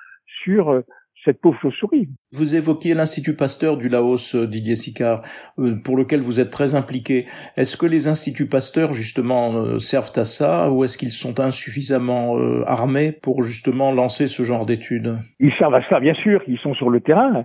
sur 0.44 0.72
euh, 0.72 0.82
cette 1.24 1.40
pauvre 1.40 1.58
chauve-souris. 1.62 2.10
Vous 2.34 2.56
évoquiez 2.56 2.96
l'Institut 2.96 3.36
Pasteur 3.36 3.78
du 3.78 3.88
Laos, 3.88 4.36
euh, 4.36 4.48
Didier 4.48 4.76
Sicard, 4.76 5.22
euh, 5.60 5.76
pour 5.84 5.96
lequel 5.96 6.22
vous 6.22 6.40
êtes 6.40 6.50
très 6.50 6.74
impliqué. 6.74 7.28
Est-ce 7.56 7.78
que 7.78 7.86
les 7.86 8.08
instituts 8.08 8.48
Pasteur, 8.48 8.94
justement, 8.94 9.78
servent 9.78 10.12
à 10.16 10.26
ça 10.26 10.72
ou 10.72 10.84
est-ce 10.84 10.98
qu'ils 10.98 11.12
sont 11.12 11.40
insuffisamment 11.40 12.36
armés 12.66 13.12
pour, 13.12 13.44
justement, 13.44 13.92
lancer 13.92 14.28
ce 14.28 14.44
genre 14.44 14.66
d'études? 14.66 15.18
Ils 15.40 15.54
servent 15.54 15.76
à 15.76 15.88
ça, 15.88 16.00
bien 16.00 16.16
sûr. 16.16 16.42
Ils 16.48 16.60
sont 16.60 16.74
sur 16.74 16.90
le 16.90 17.00
terrain. 17.00 17.44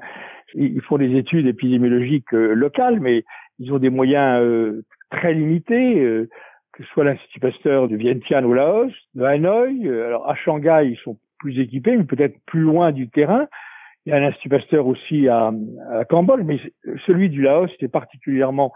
Ils 0.54 0.80
font 0.80 0.96
des 0.96 1.14
études 1.14 1.46
épidémiologiques 1.46 2.32
locales, 2.32 3.00
mais 3.00 3.24
ils 3.58 3.70
ont 3.72 3.78
des 3.78 3.90
moyens 3.90 4.42
très 5.10 5.34
limité, 5.34 6.00
euh, 6.00 6.28
que 6.72 6.84
ce 6.84 6.88
soit 6.90 7.04
l'Institut 7.04 7.40
Pasteur 7.40 7.88
de 7.88 7.96
Vientiane 7.96 8.44
au 8.44 8.54
Laos, 8.54 8.92
de 9.14 9.24
Hanoï. 9.24 9.88
Euh, 9.88 10.06
alors 10.06 10.28
à 10.28 10.34
Shanghai, 10.34 10.90
ils 10.90 10.98
sont 10.98 11.18
plus 11.38 11.58
équipés, 11.60 11.96
mais 11.96 12.04
peut-être 12.04 12.36
plus 12.46 12.60
loin 12.60 12.92
du 12.92 13.08
terrain. 13.08 13.46
Il 14.06 14.10
y 14.10 14.12
a 14.12 14.16
un 14.16 14.26
Institut 14.28 14.48
Pasteur 14.48 14.86
aussi 14.86 15.28
à, 15.28 15.52
à 15.92 16.04
Cambodge, 16.04 16.42
mais 16.44 16.58
celui 17.06 17.28
du 17.28 17.42
Laos 17.42 17.72
était 17.74 17.88
particulièrement 17.88 18.72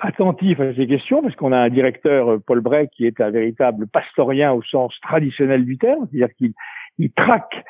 attentif 0.00 0.60
à 0.60 0.74
ces 0.74 0.86
questions 0.86 1.22
parce 1.22 1.34
qu'on 1.34 1.52
a 1.52 1.58
un 1.58 1.70
directeur, 1.70 2.32
euh, 2.32 2.38
Paul 2.38 2.60
Bray, 2.60 2.88
qui 2.88 3.06
est 3.06 3.20
un 3.20 3.30
véritable 3.30 3.86
pastorien 3.86 4.52
au 4.52 4.62
sens 4.62 4.94
traditionnel 5.00 5.64
du 5.64 5.78
terme, 5.78 6.06
c'est-à-dire 6.10 6.34
qu'il 6.36 6.52
il 6.98 7.10
traque 7.12 7.64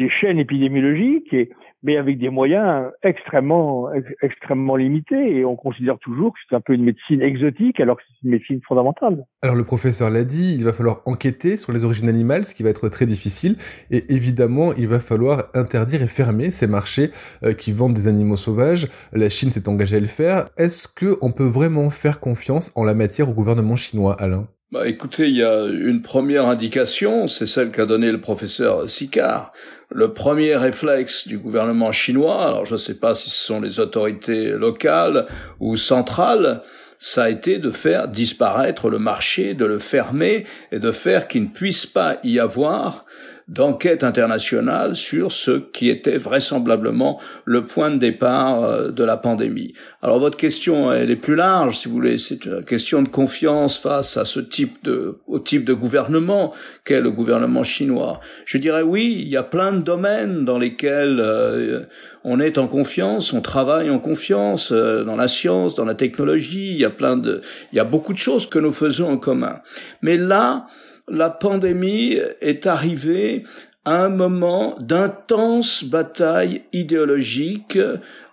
des 0.00 0.08
chaînes 0.08 0.38
épidémiologiques, 0.38 1.36
mais 1.82 1.98
avec 1.98 2.18
des 2.18 2.30
moyens 2.30 2.90
extrêmement, 3.02 3.90
extrêmement 4.22 4.76
limités. 4.76 5.36
Et 5.36 5.44
on 5.44 5.56
considère 5.56 5.98
toujours 5.98 6.32
que 6.32 6.38
c'est 6.48 6.56
un 6.56 6.60
peu 6.60 6.72
une 6.72 6.84
médecine 6.84 7.20
exotique, 7.20 7.80
alors 7.80 7.96
que 7.96 8.02
c'est 8.08 8.24
une 8.24 8.30
médecine 8.30 8.60
fondamentale. 8.66 9.24
Alors 9.42 9.56
le 9.56 9.64
professeur 9.64 10.10
l'a 10.10 10.24
dit, 10.24 10.56
il 10.58 10.64
va 10.64 10.72
falloir 10.72 11.02
enquêter 11.04 11.58
sur 11.58 11.72
les 11.72 11.84
origines 11.84 12.08
animales, 12.08 12.46
ce 12.46 12.54
qui 12.54 12.62
va 12.62 12.70
être 12.70 12.88
très 12.88 13.04
difficile. 13.06 13.56
Et 13.90 14.12
évidemment, 14.12 14.72
il 14.76 14.88
va 14.88 15.00
falloir 15.00 15.44
interdire 15.54 16.02
et 16.02 16.08
fermer 16.08 16.50
ces 16.50 16.66
marchés 16.66 17.10
euh, 17.44 17.52
qui 17.52 17.72
vendent 17.72 17.94
des 17.94 18.08
animaux 18.08 18.36
sauvages. 18.36 18.88
La 19.12 19.28
Chine 19.28 19.50
s'est 19.50 19.68
engagée 19.68 19.98
à 19.98 20.00
le 20.00 20.06
faire. 20.06 20.48
Est-ce 20.56 20.88
que 20.88 21.18
on 21.20 21.30
peut 21.30 21.44
vraiment 21.44 21.90
faire 21.90 22.20
confiance 22.20 22.72
en 22.74 22.84
la 22.84 22.94
matière 22.94 23.28
au 23.28 23.34
gouvernement 23.34 23.76
chinois, 23.76 24.16
Alain? 24.18 24.48
Bah, 24.72 24.86
écoutez, 24.86 25.28
il 25.28 25.36
y 25.36 25.42
a 25.42 25.64
une 25.64 26.00
première 26.00 26.46
indication, 26.46 27.26
c'est 27.26 27.46
celle 27.46 27.72
qu'a 27.72 27.86
donnée 27.86 28.12
le 28.12 28.20
professeur 28.20 28.88
Sicard. 28.88 29.52
Le 29.90 30.14
premier 30.14 30.54
réflexe 30.54 31.26
du 31.26 31.38
gouvernement 31.38 31.90
chinois, 31.90 32.46
alors 32.46 32.66
je 32.66 32.74
ne 32.74 32.78
sais 32.78 32.94
pas 32.94 33.16
si 33.16 33.30
ce 33.30 33.46
sont 33.46 33.60
les 33.60 33.80
autorités 33.80 34.52
locales 34.52 35.26
ou 35.58 35.76
centrales, 35.76 36.62
ça 37.00 37.24
a 37.24 37.30
été 37.30 37.58
de 37.58 37.72
faire 37.72 38.06
disparaître 38.06 38.90
le 38.90 39.00
marché, 39.00 39.54
de 39.54 39.64
le 39.64 39.80
fermer 39.80 40.46
et 40.70 40.78
de 40.78 40.92
faire 40.92 41.26
qu'il 41.26 41.42
ne 41.42 41.48
puisse 41.48 41.86
pas 41.86 42.20
y 42.22 42.38
avoir 42.38 43.04
d'enquête 43.50 44.04
internationale 44.04 44.94
sur 44.94 45.32
ce 45.32 45.50
qui 45.50 45.90
était 45.90 46.18
vraisemblablement 46.18 47.20
le 47.44 47.64
point 47.64 47.90
de 47.90 47.96
départ 47.96 48.62
euh, 48.62 48.90
de 48.92 49.02
la 49.02 49.16
pandémie. 49.16 49.74
Alors 50.02 50.20
votre 50.20 50.36
question, 50.36 50.92
elle 50.92 51.10
est 51.10 51.16
plus 51.16 51.34
large, 51.34 51.78
si 51.78 51.88
vous 51.88 51.94
voulez. 51.94 52.16
C'est 52.16 52.46
une 52.46 52.64
question 52.64 53.02
de 53.02 53.08
confiance 53.08 53.76
face 53.76 54.16
à 54.16 54.24
ce 54.24 54.38
type 54.38 54.84
de, 54.84 55.18
au 55.26 55.40
type 55.40 55.64
de 55.64 55.74
gouvernement 55.74 56.54
qu'est 56.84 57.00
le 57.00 57.10
gouvernement 57.10 57.64
chinois. 57.64 58.20
Je 58.44 58.56
dirais 58.56 58.82
oui, 58.82 59.16
il 59.20 59.28
y 59.28 59.36
a 59.36 59.42
plein 59.42 59.72
de 59.72 59.82
domaines 59.82 60.44
dans 60.44 60.58
lesquels 60.58 61.18
euh, 61.20 61.80
on 62.22 62.38
est 62.38 62.56
en 62.56 62.68
confiance, 62.68 63.32
on 63.32 63.40
travaille 63.40 63.90
en 63.90 63.98
confiance 63.98 64.70
euh, 64.70 65.02
dans 65.02 65.16
la 65.16 65.26
science, 65.26 65.74
dans 65.74 65.84
la 65.84 65.96
technologie. 65.96 66.74
Il 66.74 66.80
y 66.80 66.84
a 66.84 66.90
plein 66.90 67.16
de, 67.16 67.40
il 67.72 67.76
y 67.76 67.80
a 67.80 67.84
beaucoup 67.84 68.12
de 68.12 68.18
choses 68.18 68.48
que 68.48 68.60
nous 68.60 68.72
faisons 68.72 69.10
en 69.10 69.16
commun. 69.16 69.60
Mais 70.02 70.16
là, 70.16 70.66
la 71.10 71.28
pandémie 71.28 72.16
est 72.40 72.66
arrivée 72.66 73.42
à 73.84 74.04
un 74.04 74.08
moment 74.08 74.76
d'intense 74.78 75.84
bataille 75.84 76.62
idéologique 76.72 77.78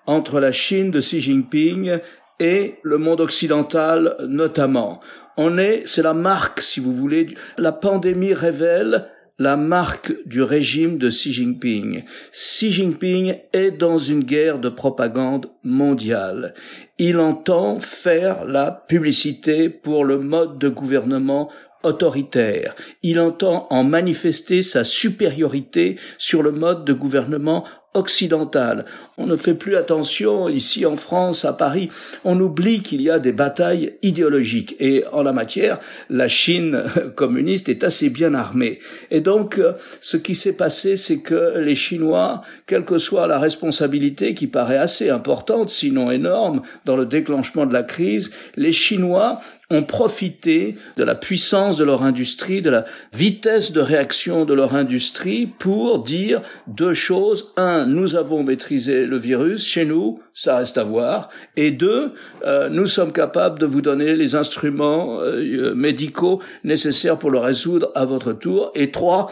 entre 0.05 0.39
la 0.39 0.51
Chine 0.51 0.91
de 0.91 0.99
Xi 0.99 1.19
Jinping 1.19 1.99
et 2.39 2.75
le 2.83 2.97
monde 2.97 3.21
occidental 3.21 4.15
notamment. 4.27 4.99
On 5.37 5.57
est, 5.57 5.83
c'est 5.85 6.03
la 6.03 6.13
marque, 6.13 6.61
si 6.61 6.79
vous 6.79 6.93
voulez, 6.93 7.35
la 7.57 7.71
pandémie 7.71 8.33
révèle 8.33 9.07
la 9.39 9.55
marque 9.55 10.13
du 10.25 10.41
régime 10.41 10.97
de 10.97 11.09
Xi 11.09 11.31
Jinping. 11.31 12.03
Xi 12.31 12.71
Jinping 12.71 13.35
est 13.53 13.71
dans 13.71 13.99
une 13.99 14.23
guerre 14.23 14.57
de 14.57 14.69
propagande 14.69 15.47
mondiale. 15.63 16.55
Il 16.97 17.19
entend 17.19 17.79
faire 17.79 18.45
la 18.45 18.71
publicité 18.71 19.69
pour 19.69 20.05
le 20.05 20.17
mode 20.17 20.57
de 20.57 20.69
gouvernement 20.69 21.51
autoritaire. 21.87 22.75
Il 23.03 23.19
entend 23.19 23.67
en 23.69 23.83
manifester 23.83 24.63
sa 24.63 24.83
supériorité 24.83 25.97
sur 26.17 26.43
le 26.43 26.51
mode 26.51 26.85
de 26.85 26.93
gouvernement 26.93 27.65
occidentale. 27.97 28.85
On 29.17 29.25
ne 29.25 29.35
fait 29.35 29.55
plus 29.55 29.75
attention 29.75 30.47
ici 30.47 30.85
en 30.85 30.95
France, 30.95 31.45
à 31.45 31.53
Paris. 31.53 31.89
On 32.23 32.39
oublie 32.39 32.81
qu'il 32.81 33.01
y 33.01 33.09
a 33.09 33.17
des 33.17 33.31
batailles 33.31 33.97
idéologiques. 34.03 34.75
Et 34.79 35.03
en 35.11 35.23
la 35.23 35.33
matière, 35.33 35.79
la 36.09 36.27
Chine 36.27 36.83
communiste 37.15 37.69
est 37.69 37.83
assez 37.83 38.09
bien 38.09 38.35
armée. 38.35 38.79
Et 39.09 39.21
donc, 39.21 39.59
ce 40.01 40.17
qui 40.17 40.35
s'est 40.35 40.53
passé, 40.53 40.95
c'est 40.95 41.19
que 41.19 41.57
les 41.57 41.75
Chinois, 41.75 42.43
quelle 42.67 42.85
que 42.85 42.99
soit 42.99 43.27
la 43.27 43.39
responsabilité 43.39 44.35
qui 44.35 44.47
paraît 44.47 44.77
assez 44.77 45.09
importante, 45.09 45.69
sinon 45.69 46.11
énorme, 46.11 46.61
dans 46.85 46.95
le 46.95 47.05
déclenchement 47.05 47.65
de 47.65 47.73
la 47.73 47.83
crise, 47.83 48.31
les 48.55 48.73
Chinois 48.73 49.39
ont 49.69 49.83
profité 49.83 50.75
de 50.95 51.03
la 51.03 51.15
puissance 51.15 51.77
de 51.77 51.83
leur 51.83 52.03
industrie, 52.03 52.61
de 52.61 52.69
la 52.69 52.85
vitesse 53.13 53.73
de 53.73 53.81
réaction 53.81 54.45
de 54.45 54.53
leur 54.53 54.75
industrie 54.75 55.45
pour 55.45 56.03
dire 56.03 56.41
deux 56.67 56.93
choses. 56.93 57.51
Un, 57.57 57.85
nous 57.85 58.15
avons 58.15 58.43
maîtrisé 58.43 59.05
le 59.05 59.17
virus 59.17 59.65
chez 59.65 59.83
nous, 59.83 60.19
ça 60.33 60.57
reste 60.57 60.77
à 60.77 60.85
voir. 60.85 61.27
Et 61.57 61.71
deux, 61.71 62.13
euh, 62.45 62.69
nous 62.69 62.87
sommes 62.87 63.11
capables 63.11 63.59
de 63.59 63.65
vous 63.65 63.81
donner 63.81 64.15
les 64.15 64.35
instruments 64.35 65.19
euh, 65.19 65.73
médicaux 65.75 66.41
nécessaires 66.63 67.17
pour 67.17 67.31
le 67.31 67.39
résoudre 67.39 67.91
à 67.93 68.05
votre 68.05 68.31
tour. 68.31 68.71
Et 68.73 68.91
trois, 68.91 69.29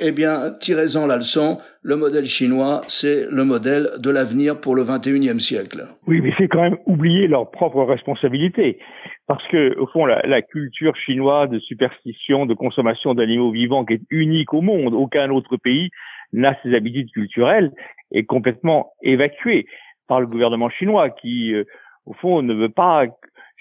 eh 0.00 0.12
bien, 0.12 0.52
tirez-en 0.60 1.06
la 1.06 1.16
leçon. 1.16 1.58
Le 1.82 1.96
modèle 1.96 2.24
chinois, 2.24 2.82
c'est 2.88 3.30
le 3.30 3.44
modèle 3.44 3.90
de 3.98 4.10
l'avenir 4.10 4.60
pour 4.60 4.74
le 4.74 4.82
21e 4.82 5.38
siècle. 5.38 5.86
Oui, 6.06 6.20
mais 6.20 6.32
c'est 6.36 6.48
quand 6.48 6.62
même 6.62 6.78
oublier 6.86 7.28
leur 7.28 7.50
propre 7.50 7.82
responsabilité. 7.82 8.78
Parce 9.26 9.46
que, 9.48 9.76
au 9.78 9.86
fond, 9.86 10.06
la, 10.06 10.42
culture 10.42 10.94
chinoise 10.96 11.50
de 11.50 11.58
superstition, 11.58 12.46
de 12.46 12.54
consommation 12.54 13.14
d'animaux 13.14 13.50
vivants 13.50 13.84
qui 13.84 13.94
est 13.94 14.02
unique 14.10 14.52
au 14.54 14.60
monde, 14.60 14.94
aucun 14.94 15.30
autre 15.30 15.56
pays 15.56 15.90
n'a 16.32 16.56
ces 16.62 16.74
habitudes 16.74 17.10
culturelles, 17.10 17.72
est 18.12 18.24
complètement 18.24 18.92
évacuée 19.02 19.66
par 20.08 20.20
le 20.20 20.26
gouvernement 20.26 20.70
chinois 20.70 21.10
qui, 21.10 21.54
euh, 21.54 21.64
au 22.04 22.12
fond, 22.14 22.42
ne 22.42 22.54
veut 22.54 22.68
pas. 22.68 23.04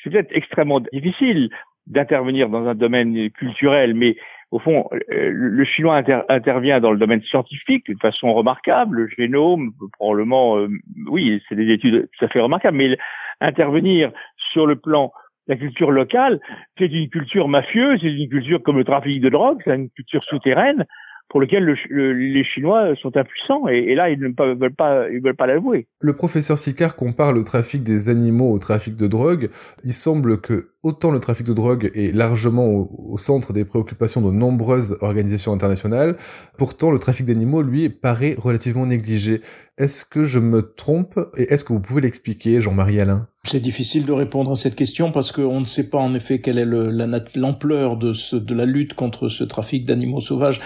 C'est 0.04 0.12
peut-être 0.12 0.32
extrêmement 0.32 0.80
difficile 0.80 1.50
d'intervenir 1.88 2.50
dans 2.50 2.68
un 2.68 2.76
domaine 2.76 3.30
culturel, 3.32 3.94
mais 3.94 4.16
au 4.52 4.60
fond, 4.60 4.88
euh, 4.94 5.30
le 5.32 5.66
chinois 5.66 6.02
intervient 6.30 6.80
dans 6.80 6.92
le 6.92 6.98
domaine 6.98 7.22
scientifique 7.24 7.90
de 7.90 7.98
façon 8.00 8.34
remarquable, 8.34 9.02
le 9.02 9.08
génome, 9.08 9.72
probablement, 9.94 10.58
euh, 10.58 10.70
oui, 11.08 11.42
c'est 11.50 11.56
des 11.56 11.72
études 11.72 12.08
tout 12.18 12.26
à 12.26 12.28
fait 12.28 12.40
remarquables, 12.40 12.78
mais 12.78 12.98
intervenir 13.42 14.12
sur 14.54 14.66
le 14.66 14.76
plan 14.76 15.12
de 15.48 15.54
la 15.54 15.60
culture 15.60 15.92
locale, 15.92 16.40
c'est 16.78 16.86
une 16.86 17.10
culture 17.10 17.48
mafieuse, 17.48 18.00
c'est 18.02 18.08
une 18.08 18.30
culture 18.30 18.62
comme 18.64 18.78
le 18.78 18.84
trafic 18.84 19.22
de 19.22 19.30
drogue, 19.30 19.62
c'est 19.66 19.76
une 19.76 19.90
culture 19.90 20.24
souterraine, 20.24 20.86
pour 21.30 21.42
lequel 21.42 21.76
les 21.90 22.44
Chinois 22.44 22.96
sont 23.02 23.16
impuissants 23.18 23.68
et, 23.68 23.94
là 23.96 24.10
ils 24.10 24.20
ne 24.20 24.30
veulent 24.56 24.74
pas 24.74 25.10
ils 25.10 25.22
veulent 25.22 25.36
pas 25.36 25.48
l'avouer. 25.48 25.88
Le 26.00 26.14
professeur 26.14 26.58
Sicard 26.58 26.96
compare 26.96 27.34
le 27.34 27.44
trafic 27.44 27.84
des 27.84 28.10
animaux 28.10 28.52
au 28.52 28.60
trafic 28.60 28.96
de 28.96 29.08
drogue. 29.08 29.50
Il 29.84 29.94
semble 29.94 30.40
que 30.40 30.70
autant 30.84 31.12
le 31.12 31.20
trafic 31.20 31.48
de 31.48 31.54
drogue 31.54 31.92
est 31.96 32.16
largement 32.16 32.68
au, 32.68 33.18
centre 33.18 33.54
des 33.54 33.66
préoccupations 33.66 34.22
de 34.22 34.32
nombreuses 34.32 34.98
organisations 35.02 35.52
internationales, 35.52 36.16
pourtant 36.58 36.92
le 36.92 37.00
trafic 37.00 37.26
d'animaux 37.26 37.64
lui 37.64 37.90
paraît 37.90 38.36
relativement 38.38 38.86
négligé. 38.86 39.42
Est-ce 39.78 40.06
que 40.06 40.26
je 40.26 40.40
me 40.40 40.62
trompe 40.62 41.20
et 41.38 41.52
est-ce 41.52 41.64
que 41.64 41.74
vous 41.74 41.82
pouvez 41.82 42.02
l'expliquer, 42.02 42.62
Jean-Marie 42.62 43.02
Alain? 43.02 43.28
C'est 43.46 43.60
difficile 43.60 44.06
de 44.06 44.12
répondre 44.12 44.52
à 44.52 44.56
cette 44.56 44.76
question 44.76 45.12
parce 45.12 45.32
qu'on 45.32 45.60
ne 45.60 45.66
sait 45.66 45.90
pas 45.90 46.00
en 46.00 46.16
effet 46.16 46.42
quelle 46.42 46.58
est 46.58 46.66
l'ampleur 47.36 47.96
de, 47.96 48.12
de 48.38 48.56
la 48.56 48.66
lutte 48.66 48.96
contre 48.96 49.30
ce 49.30 49.44
trafic 49.44 49.86
d'animaux 49.86 50.20
sauvages 50.20 50.62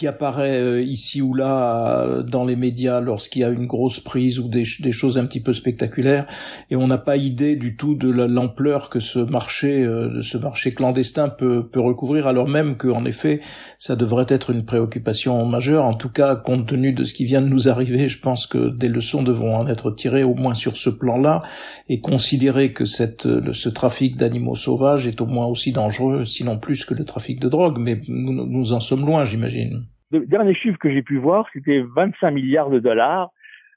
qui 0.00 0.06
apparaît 0.06 0.58
euh, 0.58 0.82
ici 0.82 1.20
ou 1.20 1.34
là 1.34 2.04
euh, 2.04 2.22
dans 2.22 2.46
les 2.46 2.56
médias 2.56 3.00
lorsqu'il 3.00 3.42
y 3.42 3.44
a 3.44 3.50
une 3.50 3.66
grosse 3.66 4.00
prise 4.00 4.38
ou 4.38 4.48
des, 4.48 4.64
choses 4.64 5.18
un 5.18 5.26
petit 5.26 5.40
peu 5.40 5.52
spectaculaires. 5.52 6.24
Et 6.70 6.76
on 6.76 6.86
n'a 6.86 6.96
pas 6.96 7.18
idée 7.18 7.54
du 7.54 7.76
tout 7.76 7.94
de 7.94 8.08
l'ampleur 8.08 8.88
que 8.88 8.98
ce 8.98 9.18
marché 9.18 9.82
euh, 9.82 10.22
ce 10.22 10.38
marché 10.38 10.72
clandestin 10.72 11.28
peut, 11.28 11.66
peut 11.66 11.80
recouvrir 11.80 12.28
alors 12.28 12.48
même 12.48 12.78
qu'en 12.78 13.04
effet 13.04 13.40
ça 13.76 13.94
devrait 13.94 14.24
être 14.28 14.48
une 14.48 14.64
préoccupation 14.64 15.44
majeure. 15.44 15.84
En 15.84 15.94
tout 15.94 16.08
cas 16.08 16.34
compte 16.34 16.68
tenu 16.68 16.94
de 16.94 17.04
ce 17.04 17.12
qui 17.12 17.26
vient 17.26 17.42
de 17.42 17.48
nous 17.48 17.68
arriver 17.68 18.08
je 18.08 18.20
pense 18.20 18.46
que 18.46 18.70
des 18.70 18.88
leçons 18.88 19.22
devront 19.22 19.54
en 19.54 19.66
être 19.66 19.90
tirées 19.90 20.24
au 20.24 20.34
moins 20.34 20.54
sur 20.54 20.78
ce 20.78 20.88
plan-là 20.88 21.42
et 21.90 22.00
considérer 22.20 22.72
que 22.72 22.84
cette 22.84 23.26
ce 23.52 23.68
trafic 23.68 24.16
d'animaux 24.16 24.54
sauvages 24.54 25.06
est 25.06 25.20
au 25.20 25.26
moins 25.26 25.46
aussi 25.46 25.72
dangereux 25.72 26.24
sinon 26.24 26.58
plus 26.58 26.84
que 26.84 26.94
le 26.94 27.04
trafic 27.04 27.40
de 27.40 27.48
drogue 27.48 27.78
mais 27.78 28.00
nous, 28.08 28.72
en 28.72 28.80
sommes 28.80 29.06
loin 29.06 29.24
j'imagine 29.24 29.86
le 30.10 30.26
dernier 30.26 30.54
chiffre 30.54 30.78
que 30.78 30.92
j'ai 30.92 31.02
pu 31.02 31.18
voir, 31.18 31.46
c'était 31.52 31.82
25 31.94 32.30
milliards 32.32 32.70
de 32.70 32.80
dollars, 32.80 33.30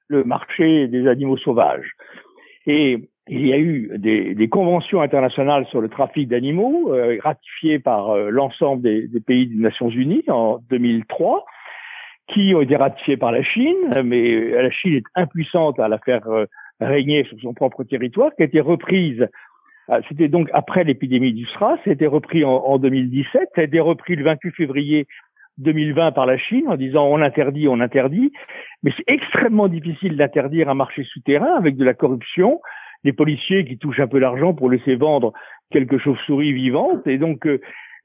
le 0.07 0.23
marché 0.23 0.88
des 0.88 1.07
animaux 1.07 1.38
sauvages. 1.38 1.91
Et 2.65 3.07
il 3.27 3.47
y 3.47 3.53
a 3.53 3.57
eu 3.57 3.91
des, 3.97 4.50
conventions 4.50 5.01
internationales 5.01 5.65
sur 5.67 5.79
le 5.79 5.89
trafic 5.89 6.27
d'animaux 6.27 6.93
euh, 6.93 7.17
ratifiées 7.23 7.79
par 7.79 8.09
euh, 8.09 8.29
l'ensemble 8.29 8.81
des, 8.81 9.07
pays 9.25 9.47
des 9.47 9.62
Nations 9.62 9.89
Unies 9.89 10.25
en 10.27 10.59
2003, 10.69 11.45
qui 12.33 12.53
ont 12.55 12.62
été 12.62 12.75
ratifiées 12.75 13.17
par 13.17 13.31
la 13.31 13.43
Chine, 13.43 14.01
mais 14.03 14.33
euh, 14.33 14.62
la 14.62 14.71
Chine 14.71 14.95
est 14.95 15.05
impuissante 15.15 15.79
à 15.79 15.88
la 15.88 16.00
faire 16.00 16.23
régner 16.87 17.23
sur 17.25 17.39
son 17.41 17.53
propre 17.53 17.83
territoire, 17.83 18.31
qui 18.35 18.43
a 18.43 18.45
été 18.45 18.59
reprise. 18.59 19.27
C'était 20.07 20.29
donc 20.29 20.49
après 20.53 20.85
l'épidémie 20.85 21.33
du 21.33 21.45
SRAS, 21.45 21.75
ça 21.83 21.89
a 21.89 21.93
été 21.93 22.07
repris 22.07 22.45
en, 22.45 22.55
en 22.55 22.77
2017, 22.77 23.49
ça 23.53 23.61
a 23.61 23.63
été 23.65 23.81
repris 23.81 24.15
le 24.15 24.23
28 24.23 24.51
février 24.51 25.07
2020 25.57 26.11
par 26.13 26.25
la 26.25 26.37
Chine 26.37 26.65
en 26.67 26.75
disant 26.75 27.05
on 27.05 27.21
interdit, 27.21 27.67
on 27.67 27.79
interdit. 27.79 28.31
Mais 28.81 28.91
c'est 28.95 29.03
extrêmement 29.07 29.67
difficile 29.67 30.17
d'interdire 30.17 30.69
un 30.69 30.73
marché 30.73 31.03
souterrain 31.03 31.55
avec 31.55 31.75
de 31.75 31.85
la 31.85 31.93
corruption, 31.93 32.61
des 33.03 33.13
policiers 33.13 33.65
qui 33.65 33.77
touchent 33.77 33.99
un 33.99 34.07
peu 34.07 34.19
l'argent 34.19 34.53
pour 34.53 34.69
laisser 34.69 34.95
vendre 34.95 35.33
quelques 35.71 35.99
chauves-souris 35.99 36.53
vivantes. 36.53 37.05
Et 37.07 37.17
donc, 37.17 37.45
euh, 37.45 37.59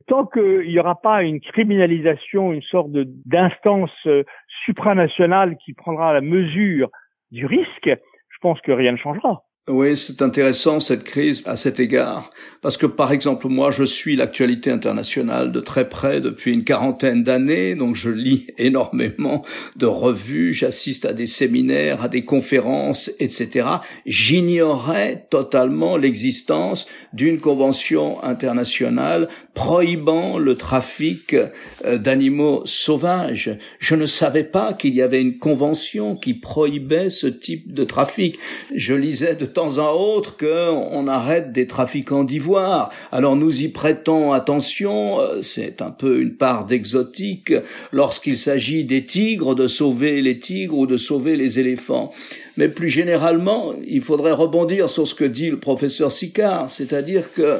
tant 0.06 0.26
qu'il 0.26 0.68
n'y 0.68 0.78
aura 0.78 1.00
pas 1.00 1.22
une 1.22 1.40
criminalisation, 1.40 2.52
une 2.52 2.62
sorte 2.62 2.90
d'instance 2.92 3.92
euh, 4.06 4.24
supranationale 4.64 5.56
qui 5.56 5.74
prendra 5.74 6.12
la 6.12 6.20
mesure 6.20 6.90
du 7.30 7.46
risque, 7.46 7.90
je 8.38 8.40
pense 8.40 8.60
que 8.60 8.70
rien 8.70 8.92
ne 8.92 8.96
changera. 8.96 9.47
Oui, 9.68 9.98
c'est 9.98 10.22
intéressant 10.22 10.80
cette 10.80 11.04
crise 11.04 11.42
à 11.44 11.54
cet 11.54 11.78
égard, 11.78 12.30
parce 12.62 12.78
que 12.78 12.86
par 12.86 13.12
exemple 13.12 13.48
moi 13.48 13.70
je 13.70 13.84
suis 13.84 14.16
l'actualité 14.16 14.70
internationale 14.70 15.52
de 15.52 15.60
très 15.60 15.90
près 15.90 16.22
depuis 16.22 16.54
une 16.54 16.64
quarantaine 16.64 17.22
d'années, 17.22 17.74
donc 17.74 17.94
je 17.94 18.08
lis 18.08 18.46
énormément 18.56 19.44
de 19.76 19.84
revues, 19.84 20.54
j'assiste 20.54 21.04
à 21.04 21.12
des 21.12 21.26
séminaires, 21.26 22.02
à 22.02 22.08
des 22.08 22.24
conférences, 22.24 23.10
etc. 23.18 23.68
J'ignorais 24.06 25.26
totalement 25.28 25.98
l'existence 25.98 26.86
d'une 27.12 27.38
convention 27.38 28.24
internationale 28.24 29.28
prohibant 29.52 30.38
le 30.38 30.54
trafic 30.54 31.34
euh, 31.34 31.98
d'animaux 31.98 32.62
sauvages. 32.64 33.58
Je 33.80 33.96
ne 33.96 34.06
savais 34.06 34.44
pas 34.44 34.72
qu'il 34.72 34.94
y 34.94 35.02
avait 35.02 35.20
une 35.20 35.36
convention 35.36 36.16
qui 36.16 36.32
prohibait 36.32 37.10
ce 37.10 37.26
type 37.26 37.74
de 37.74 37.84
trafic. 37.84 38.38
Je 38.74 38.94
lisais 38.94 39.34
de 39.34 39.44
temps 39.58 39.78
à 39.78 39.92
autre 39.92 40.36
qu'on 40.36 41.08
arrête 41.08 41.50
des 41.50 41.66
trafiquants 41.66 42.22
d'ivoire. 42.22 42.92
Alors 43.10 43.34
nous 43.34 43.62
y 43.62 43.66
prêtons 43.66 44.32
attention, 44.32 45.18
euh, 45.18 45.42
c'est 45.42 45.82
un 45.82 45.90
peu 45.90 46.20
une 46.20 46.36
part 46.36 46.64
d'exotique 46.64 47.52
lorsqu'il 47.90 48.38
s'agit 48.38 48.84
des 48.84 49.04
tigres, 49.04 49.56
de 49.56 49.66
sauver 49.66 50.22
les 50.22 50.38
tigres 50.38 50.78
ou 50.78 50.86
de 50.86 50.96
sauver 50.96 51.34
les 51.34 51.58
éléphants. 51.58 52.12
Mais 52.56 52.68
plus 52.68 52.88
généralement, 52.88 53.74
il 53.84 54.00
faudrait 54.00 54.30
rebondir 54.30 54.88
sur 54.88 55.08
ce 55.08 55.16
que 55.16 55.24
dit 55.24 55.50
le 55.50 55.58
professeur 55.58 56.12
Sicard, 56.12 56.70
c'est-à-dire 56.70 57.32
que 57.32 57.56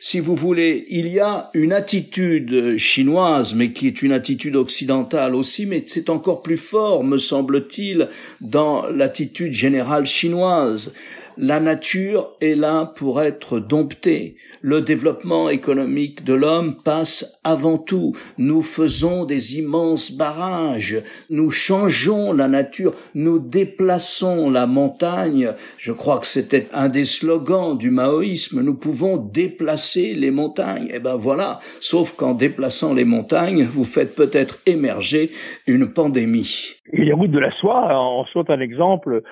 si 0.00 0.20
vous 0.20 0.36
voulez, 0.36 0.86
il 0.90 1.08
y 1.08 1.18
a 1.18 1.50
une 1.54 1.72
attitude 1.72 2.78
chinoise, 2.78 3.54
mais 3.54 3.72
qui 3.72 3.88
est 3.88 4.00
une 4.00 4.12
attitude 4.12 4.54
occidentale 4.54 5.34
aussi, 5.34 5.66
mais 5.66 5.82
c'est 5.86 6.08
encore 6.08 6.42
plus 6.42 6.56
fort, 6.56 7.02
me 7.02 7.18
semble-t-il, 7.18 8.08
dans 8.40 8.86
l'attitude 8.86 9.52
générale 9.52 10.06
chinoise. 10.06 10.92
La 11.40 11.60
nature 11.60 12.30
est 12.40 12.56
là 12.56 12.90
pour 12.96 13.22
être 13.22 13.60
domptée. 13.60 14.34
Le 14.60 14.80
développement 14.80 15.48
économique 15.50 16.24
de 16.24 16.34
l'homme 16.34 16.74
passe 16.82 17.40
avant 17.44 17.78
tout. 17.78 18.12
Nous 18.38 18.60
faisons 18.60 19.24
des 19.24 19.56
immenses 19.56 20.10
barrages. 20.10 21.00
Nous 21.30 21.52
changeons 21.52 22.32
la 22.32 22.48
nature. 22.48 22.92
Nous 23.14 23.38
déplaçons 23.38 24.50
la 24.50 24.66
montagne. 24.66 25.52
Je 25.76 25.92
crois 25.92 26.18
que 26.18 26.26
c'était 26.26 26.66
un 26.72 26.88
des 26.88 27.04
slogans 27.04 27.78
du 27.78 27.90
maoïsme. 27.90 28.60
Nous 28.60 28.74
pouvons 28.74 29.16
déplacer 29.16 30.14
les 30.14 30.32
montagnes. 30.32 30.90
Eh 30.92 30.98
ben 30.98 31.14
voilà. 31.14 31.60
Sauf 31.78 32.16
qu'en 32.16 32.34
déplaçant 32.34 32.94
les 32.94 33.04
montagnes, 33.04 33.62
vous 33.62 33.84
faites 33.84 34.16
peut-être 34.16 34.58
émerger 34.66 35.30
une 35.68 35.86
pandémie. 35.86 36.74
Et 36.92 37.04
les 37.04 37.12
routes 37.12 37.30
de 37.30 37.38
la 37.38 37.52
soie 37.60 37.96
en 37.96 38.24
sont 38.24 38.50
un 38.50 38.58
exemple 38.58 39.22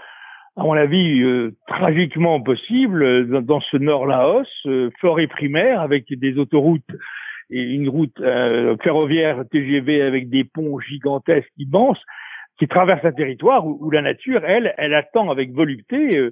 à 0.56 0.62
mon 0.62 0.72
avis, 0.72 1.22
euh, 1.22 1.54
tragiquement 1.66 2.40
possible 2.40 3.02
euh, 3.02 3.40
dans, 3.42 3.60
ce 3.60 3.76
nord 3.76 4.06
Laos, 4.06 4.48
euh, 4.64 4.90
forêt 5.00 5.26
primaire 5.26 5.80
avec 5.80 6.06
des 6.08 6.38
autoroutes 6.38 6.90
et 7.50 7.62
une 7.62 7.88
route 7.88 8.20
ferroviaire 8.82 9.44
TGV 9.52 10.02
avec 10.02 10.28
des 10.30 10.42
ponts 10.42 10.80
gigantesques 10.80 11.52
immenses 11.58 12.00
qui 12.58 12.66
traversent 12.66 13.04
un 13.04 13.12
territoire 13.12 13.64
où, 13.64 13.78
où 13.80 13.90
la 13.92 14.02
nature, 14.02 14.44
elle, 14.44 14.75
elle 14.78 14.94
attend 14.94 15.30
avec 15.30 15.52
volupté 15.52 16.28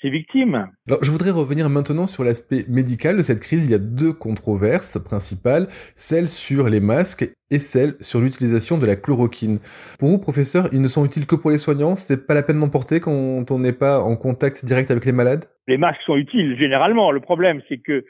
ses 0.00 0.10
victimes. 0.10 0.68
Alors, 0.88 1.02
je 1.02 1.10
voudrais 1.10 1.30
revenir 1.30 1.68
maintenant 1.68 2.06
sur 2.06 2.24
l'aspect 2.24 2.64
médical 2.68 3.16
de 3.16 3.22
cette 3.22 3.40
crise. 3.40 3.64
Il 3.64 3.70
y 3.70 3.74
a 3.74 3.78
deux 3.78 4.12
controverses 4.12 4.98
principales, 5.02 5.68
celle 5.94 6.28
sur 6.28 6.68
les 6.68 6.80
masques 6.80 7.30
et 7.50 7.58
celle 7.58 7.94
sur 8.00 8.20
l'utilisation 8.20 8.78
de 8.78 8.86
la 8.86 8.96
chloroquine. 8.96 9.58
Pour 9.98 10.08
vous, 10.08 10.18
professeur, 10.18 10.68
ils 10.72 10.80
ne 10.80 10.88
sont 10.88 11.04
utiles 11.04 11.26
que 11.26 11.34
pour 11.34 11.50
les 11.50 11.58
soignants 11.58 11.94
C'est 11.94 12.26
pas 12.26 12.34
la 12.34 12.42
peine 12.42 12.60
d'en 12.60 12.68
porter 12.68 13.00
quand 13.00 13.50
on 13.50 13.58
n'est 13.58 13.72
pas 13.72 14.00
en 14.00 14.16
contact 14.16 14.64
direct 14.64 14.90
avec 14.90 15.04
les 15.04 15.12
malades? 15.12 15.44
Les 15.66 15.76
masques 15.76 16.02
sont 16.06 16.16
utiles 16.16 16.56
généralement. 16.58 17.10
Le 17.10 17.20
problème, 17.20 17.60
c'est 17.68 17.78
que 17.78 18.04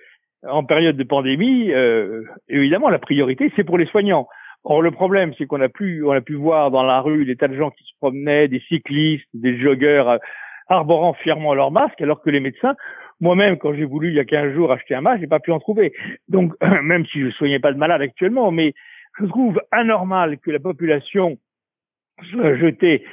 en 0.46 0.64
période 0.64 0.96
de 0.96 1.04
pandémie, 1.04 1.70
euh, 1.72 2.22
évidemment, 2.48 2.88
la 2.88 2.98
priorité, 2.98 3.52
c'est 3.56 3.64
pour 3.64 3.76
les 3.76 3.86
soignants. 3.86 4.26
Or, 4.64 4.82
le 4.82 4.90
problème, 4.90 5.32
c'est 5.36 5.46
qu'on 5.46 5.60
a 5.60 5.68
pu, 5.68 6.02
on 6.04 6.12
a 6.12 6.20
pu 6.20 6.34
voir 6.34 6.70
dans 6.70 6.82
la 6.82 7.00
rue 7.00 7.24
des 7.24 7.36
tas 7.36 7.48
de 7.48 7.56
gens 7.56 7.70
qui 7.70 7.84
se 7.84 7.92
promenaient, 7.98 8.48
des 8.48 8.60
cyclistes, 8.68 9.26
des 9.34 9.58
joggeurs 9.58 10.18
arborant 10.70 11.12
fièrement 11.14 11.52
leur 11.52 11.70
masque, 11.70 12.00
alors 12.00 12.22
que 12.22 12.30
les 12.30 12.40
médecins, 12.40 12.74
moi-même, 13.20 13.58
quand 13.58 13.74
j'ai 13.74 13.84
voulu 13.84 14.08
il 14.08 14.14
y 14.14 14.20
a 14.20 14.24
15 14.24 14.54
jours 14.54 14.72
acheter 14.72 14.94
un 14.94 15.02
masque, 15.02 15.20
j'ai 15.20 15.26
pas 15.26 15.40
pu 15.40 15.52
en 15.52 15.60
trouver. 15.60 15.92
Donc, 16.28 16.54
même 16.82 17.04
si 17.06 17.20
je 17.20 17.30
soignais 17.30 17.58
pas 17.58 17.72
de 17.72 17.78
malade 17.78 18.00
actuellement, 18.00 18.50
mais 18.50 18.72
je 19.18 19.26
trouve 19.26 19.60
anormal 19.70 20.38
que 20.38 20.50
la 20.50 20.60
population 20.60 21.38
soit 22.30 22.56
jetée 22.56 23.04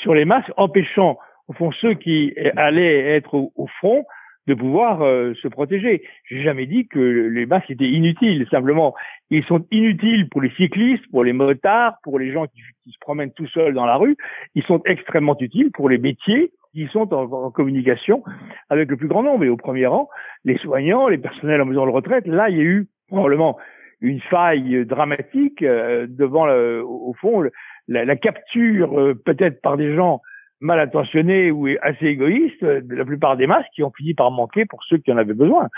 sur 0.00 0.14
les 0.14 0.24
masques, 0.24 0.50
empêchant, 0.56 1.18
au 1.48 1.52
fond, 1.52 1.70
ceux 1.72 1.94
qui 1.94 2.34
allaient 2.56 3.14
être 3.16 3.34
au, 3.34 3.66
front 3.78 4.04
de 4.46 4.54
pouvoir 4.54 5.02
euh, 5.02 5.34
se 5.34 5.48
protéger. 5.48 6.02
J'ai 6.28 6.42
jamais 6.42 6.66
dit 6.66 6.88
que 6.88 6.98
les 6.98 7.46
masques 7.46 7.70
étaient 7.70 7.88
inutiles. 7.88 8.46
Simplement, 8.50 8.94
ils 9.30 9.44
sont 9.44 9.64
inutiles 9.70 10.28
pour 10.30 10.40
les 10.40 10.50
cyclistes, 10.52 11.04
pour 11.10 11.22
les 11.22 11.32
motards, 11.32 11.94
pour 12.02 12.18
les 12.18 12.32
gens 12.32 12.46
qui 12.46 12.90
se 12.90 12.98
promènent 13.00 13.32
tout 13.32 13.46
seuls 13.48 13.74
dans 13.74 13.86
la 13.86 13.96
rue. 13.96 14.16
Ils 14.54 14.64
sont 14.64 14.82
extrêmement 14.86 15.36
utiles 15.38 15.70
pour 15.72 15.88
les 15.88 15.98
métiers 15.98 16.50
qui 16.72 16.88
sont 16.88 17.12
en, 17.12 17.50
communication 17.50 18.22
avec 18.70 18.88
le 18.90 18.96
plus 18.96 19.08
grand 19.08 19.22
nombre. 19.22 19.44
Et 19.44 19.48
au 19.48 19.56
premier 19.56 19.86
rang, 19.86 20.08
les 20.44 20.56
soignants, 20.58 21.08
les 21.08 21.18
personnels 21.18 21.60
en 21.60 21.66
maison 21.66 21.86
de 21.86 21.90
retraite. 21.90 22.26
Là, 22.26 22.48
il 22.48 22.56
y 22.56 22.60
a 22.60 22.64
eu 22.64 22.88
probablement 23.08 23.58
une 24.00 24.20
faille 24.20 24.84
dramatique 24.84 25.62
euh, 25.62 26.06
devant, 26.08 26.48
au 26.48 27.14
fond, 27.20 27.44
la, 27.88 28.16
capture 28.16 28.98
euh, 28.98 29.14
peut-être 29.14 29.60
par 29.60 29.76
des 29.76 29.94
gens 29.94 30.20
mal 30.60 30.80
intentionnés 30.80 31.50
ou 31.50 31.68
assez 31.82 32.06
égoïstes 32.06 32.64
de 32.64 32.94
la 32.94 33.04
plupart 33.04 33.36
des 33.36 33.46
masques 33.46 33.68
qui 33.74 33.82
ont 33.82 33.92
fini 33.96 34.14
par 34.14 34.30
manquer 34.30 34.64
pour 34.64 34.82
ceux 34.84 34.98
qui 34.98 35.12
en 35.12 35.16
avaient 35.16 35.34
besoin. 35.34 35.68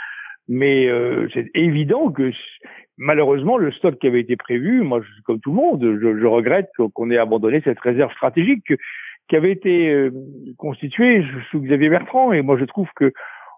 Mais 0.46 0.87
euh, 0.88 1.26
c'est 1.33 1.50
évident 1.54 2.12
que 2.12 2.30
malheureusement 2.98 3.57
le 3.57 3.72
stock 3.72 3.98
qui 3.98 4.07
avait 4.07 4.20
été 4.20 4.37
prévu, 4.37 4.83
moi 4.83 5.00
comme 5.24 5.40
tout 5.40 5.50
le 5.50 5.57
monde, 5.57 5.98
je 6.00 6.26
regrette 6.26 6.70
qu'on 6.76 7.11
ait 7.11 7.16
abandonné 7.16 7.62
cette 7.64 7.80
réserve 7.80 8.12
stratégique 8.12 8.70
qui 9.28 9.37
avait 9.37 9.52
été 9.52 9.90
euh, 9.90 10.10
constitué 10.58 11.24
sous 11.50 11.60
Xavier 11.60 11.88
Bertrand. 11.88 12.32
Et 12.32 12.42
moi, 12.42 12.58
je 12.58 12.64
trouve 12.64 12.88
que 12.96 13.12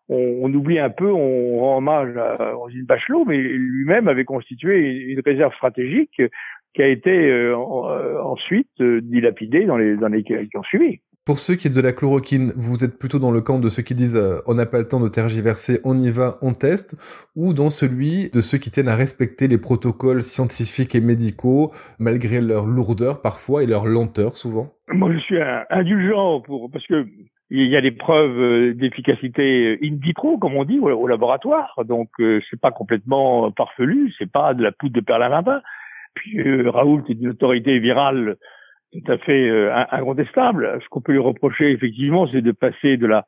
on, 0.09 0.55
oublie 0.55 0.79
un 0.79 0.91
peu, 0.91 1.11
on 1.11 1.59
rend 1.59 1.79
hommage 1.79 2.17
à 2.17 2.53
Rosine 2.53 2.85
Bachelot, 2.85 3.25
mais 3.25 3.39
lui-même 3.39 4.07
avait 4.07 4.25
constitué 4.25 4.89
une 4.89 5.21
réserve 5.21 5.53
stratégique 5.55 6.23
qui 6.75 6.83
a 6.83 6.87
été 6.87 7.11
euh, 7.11 7.57
euh, 7.57 8.23
ensuite 8.23 8.71
dilapidée 8.81 9.65
dans 9.65 9.77
les 9.77 10.03
années 10.05 10.23
qui 10.23 10.57
ont 10.57 10.63
suivi. 10.63 11.01
Pour 11.27 11.41
ceux 11.41 11.57
qui 11.57 11.67
est 11.67 11.75
de 11.75 11.81
la 11.81 11.93
chloroquine, 11.93 12.53
vous 12.57 12.85
êtes 12.85 13.01
plutôt 13.01 13.19
dans 13.19 13.33
le 13.33 13.41
camp 13.41 13.59
de 13.59 13.69
ceux 13.69 13.83
qui 13.83 13.97
disent 13.97 14.17
on 14.47 14.55
n'a 14.55 14.65
pas 14.65 14.79
le 14.79 14.87
temps 14.87 15.01
de 15.01 15.09
tergiverser, 15.09 15.81
on 15.83 15.99
y 15.99 16.09
va, 16.09 16.39
on 16.41 16.55
teste, 16.55 16.95
ou 17.35 17.53
dans 17.53 17.69
celui 17.69 18.31
de 18.31 18.41
ceux 18.41 18.59
qui 18.59 18.71
tiennent 18.71 18.89
à 18.89 18.95
respecter 18.95 19.49
les 19.49 19.59
protocoles 19.59 20.23
scientifiques 20.23 20.95
et 20.95 21.01
médicaux, 21.01 21.73
malgré 21.99 22.41
leur 22.41 22.65
lourdeur 22.65 23.23
parfois 23.23 23.65
et 23.65 23.67
leur 23.67 23.87
lenteur 23.87 24.37
souvent? 24.37 24.69
Moi, 24.87 25.13
je 25.15 25.19
suis 25.19 25.39
indulgent 25.69 26.43
pour 26.43 26.71
parce 26.71 26.87
que 26.87 27.05
il 27.51 27.69
y 27.69 27.77
a 27.77 27.81
des 27.81 27.93
preuves 27.93 28.41
euh, 28.41 28.75
d'efficacité 28.75 29.79
in 29.83 29.97
vitro, 30.01 30.39
comme 30.39 30.55
on 30.57 30.65
dit, 30.65 30.79
au, 30.79 31.07
laboratoire. 31.07 31.75
Donc, 31.85 32.09
euh, 32.21 32.41
c'est 32.51 32.61
pas 32.61 32.73
complètement 32.73 33.51
parfelu, 33.53 34.13
c'est 34.19 34.31
pas 34.31 34.55
de 34.55 34.63
la 34.63 34.73
poudre 34.73 34.95
de 34.95 35.01
perlimpinpin. 35.01 35.61
Puis 36.15 36.41
euh, 36.41 36.71
Raoult 36.71 37.05
est 37.09 37.13
une 37.13 37.29
autorité 37.29 37.79
virale 37.79 38.37
tout 39.01 39.13
à 39.13 39.19
fait 39.19 39.49
euh, 39.49 39.75
incontestable. 39.91 40.79
Ce 40.83 40.89
qu'on 40.89 41.01
peut 41.01 41.13
lui 41.13 41.19
reprocher, 41.19 41.71
effectivement, 41.71 42.27
c'est 42.31 42.43
de 42.43 42.53
passer 42.53 42.97
de 42.97 43.07
la 43.07 43.25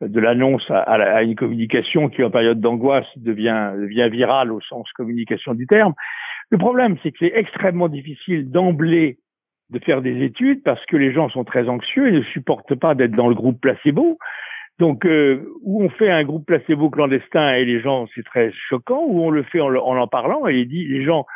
de 0.00 0.18
l'annonce 0.18 0.68
à, 0.68 0.80
à, 0.80 1.22
une 1.22 1.36
communication 1.36 2.08
qui, 2.08 2.24
en 2.24 2.30
période 2.30 2.60
d'angoisse, 2.60 3.06
devient, 3.16 3.70
devient 3.78 4.08
virale 4.10 4.50
au 4.50 4.60
sens 4.60 4.90
communication 4.96 5.54
du 5.54 5.68
terme. 5.68 5.94
Le 6.50 6.58
problème, 6.58 6.96
c'est 7.02 7.12
que 7.12 7.18
c'est 7.20 7.32
extrêmement 7.36 7.88
difficile 7.88 8.50
d'emblée 8.50 9.18
de 9.70 9.78
faire 9.78 10.02
des 10.02 10.22
études 10.24 10.62
parce 10.64 10.84
que 10.86 10.96
les 10.96 11.12
gens 11.12 11.28
sont 11.30 11.44
très 11.44 11.68
anxieux 11.68 12.08
et 12.08 12.12
ne 12.12 12.22
supportent 12.22 12.74
pas 12.74 12.94
d'être 12.94 13.12
dans 13.12 13.28
le 13.28 13.34
groupe 13.34 13.60
placebo. 13.60 14.18
Donc, 14.78 15.06
euh, 15.06 15.46
où 15.62 15.82
on 15.82 15.88
fait 15.90 16.10
un 16.10 16.24
groupe 16.24 16.46
placebo 16.46 16.90
clandestin 16.90 17.54
et 17.54 17.64
les 17.64 17.80
gens, 17.80 18.06
c'est 18.14 18.24
très 18.24 18.52
choquant, 18.68 19.04
ou 19.06 19.22
on 19.22 19.30
le 19.30 19.44
fait 19.44 19.60
en, 19.60 19.74
en, 19.74 20.06
parlant 20.08 20.46
et 20.46 20.64
dit, 20.64 20.86
les 20.88 21.04
gens, 21.04 21.26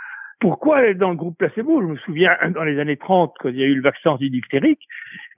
pourquoi 0.41 0.95
dans 0.95 1.11
le 1.11 1.17
groupe 1.17 1.39
placebo? 1.39 1.81
Je 1.81 1.87
me 1.87 1.97
souviens, 1.99 2.37
dans 2.55 2.65
les 2.65 2.79
années 2.79 2.97
30, 2.97 3.35
quand 3.41 3.49
il 3.49 3.57
y 3.57 3.63
a 3.63 3.67
eu 3.67 3.75
le 3.75 3.83
vaccin 3.83 4.11
antidiphtérique, 4.11 4.87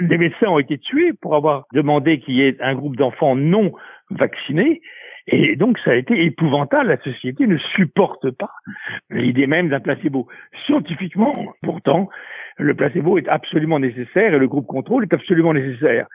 des 0.00 0.18
médecins 0.18 0.48
ont 0.48 0.58
été 0.58 0.78
tués 0.78 1.12
pour 1.12 1.34
avoir 1.34 1.66
demandé 1.72 2.20
qu'il 2.20 2.34
y 2.34 2.42
ait 2.42 2.56
un 2.60 2.74
groupe 2.74 2.96
d'enfants 2.96 3.36
non 3.36 3.72
vaccinés. 4.10 4.80
Et 5.26 5.56
donc, 5.56 5.78
ça 5.84 5.90
a 5.90 5.94
été 5.94 6.24
épouvantable. 6.24 6.88
La 6.88 7.00
société 7.02 7.46
ne 7.46 7.58
supporte 7.58 8.30
pas 8.30 8.50
l'idée 9.10 9.46
même 9.46 9.68
d'un 9.68 9.80
placebo. 9.80 10.26
Scientifiquement, 10.66 11.52
pourtant, 11.62 12.08
le 12.56 12.74
placebo 12.74 13.18
est 13.18 13.28
absolument 13.28 13.78
nécessaire 13.78 14.34
et 14.34 14.38
le 14.38 14.48
groupe 14.48 14.66
contrôle 14.66 15.04
est 15.04 15.14
absolument 15.14 15.54
nécessaire. 15.54 16.06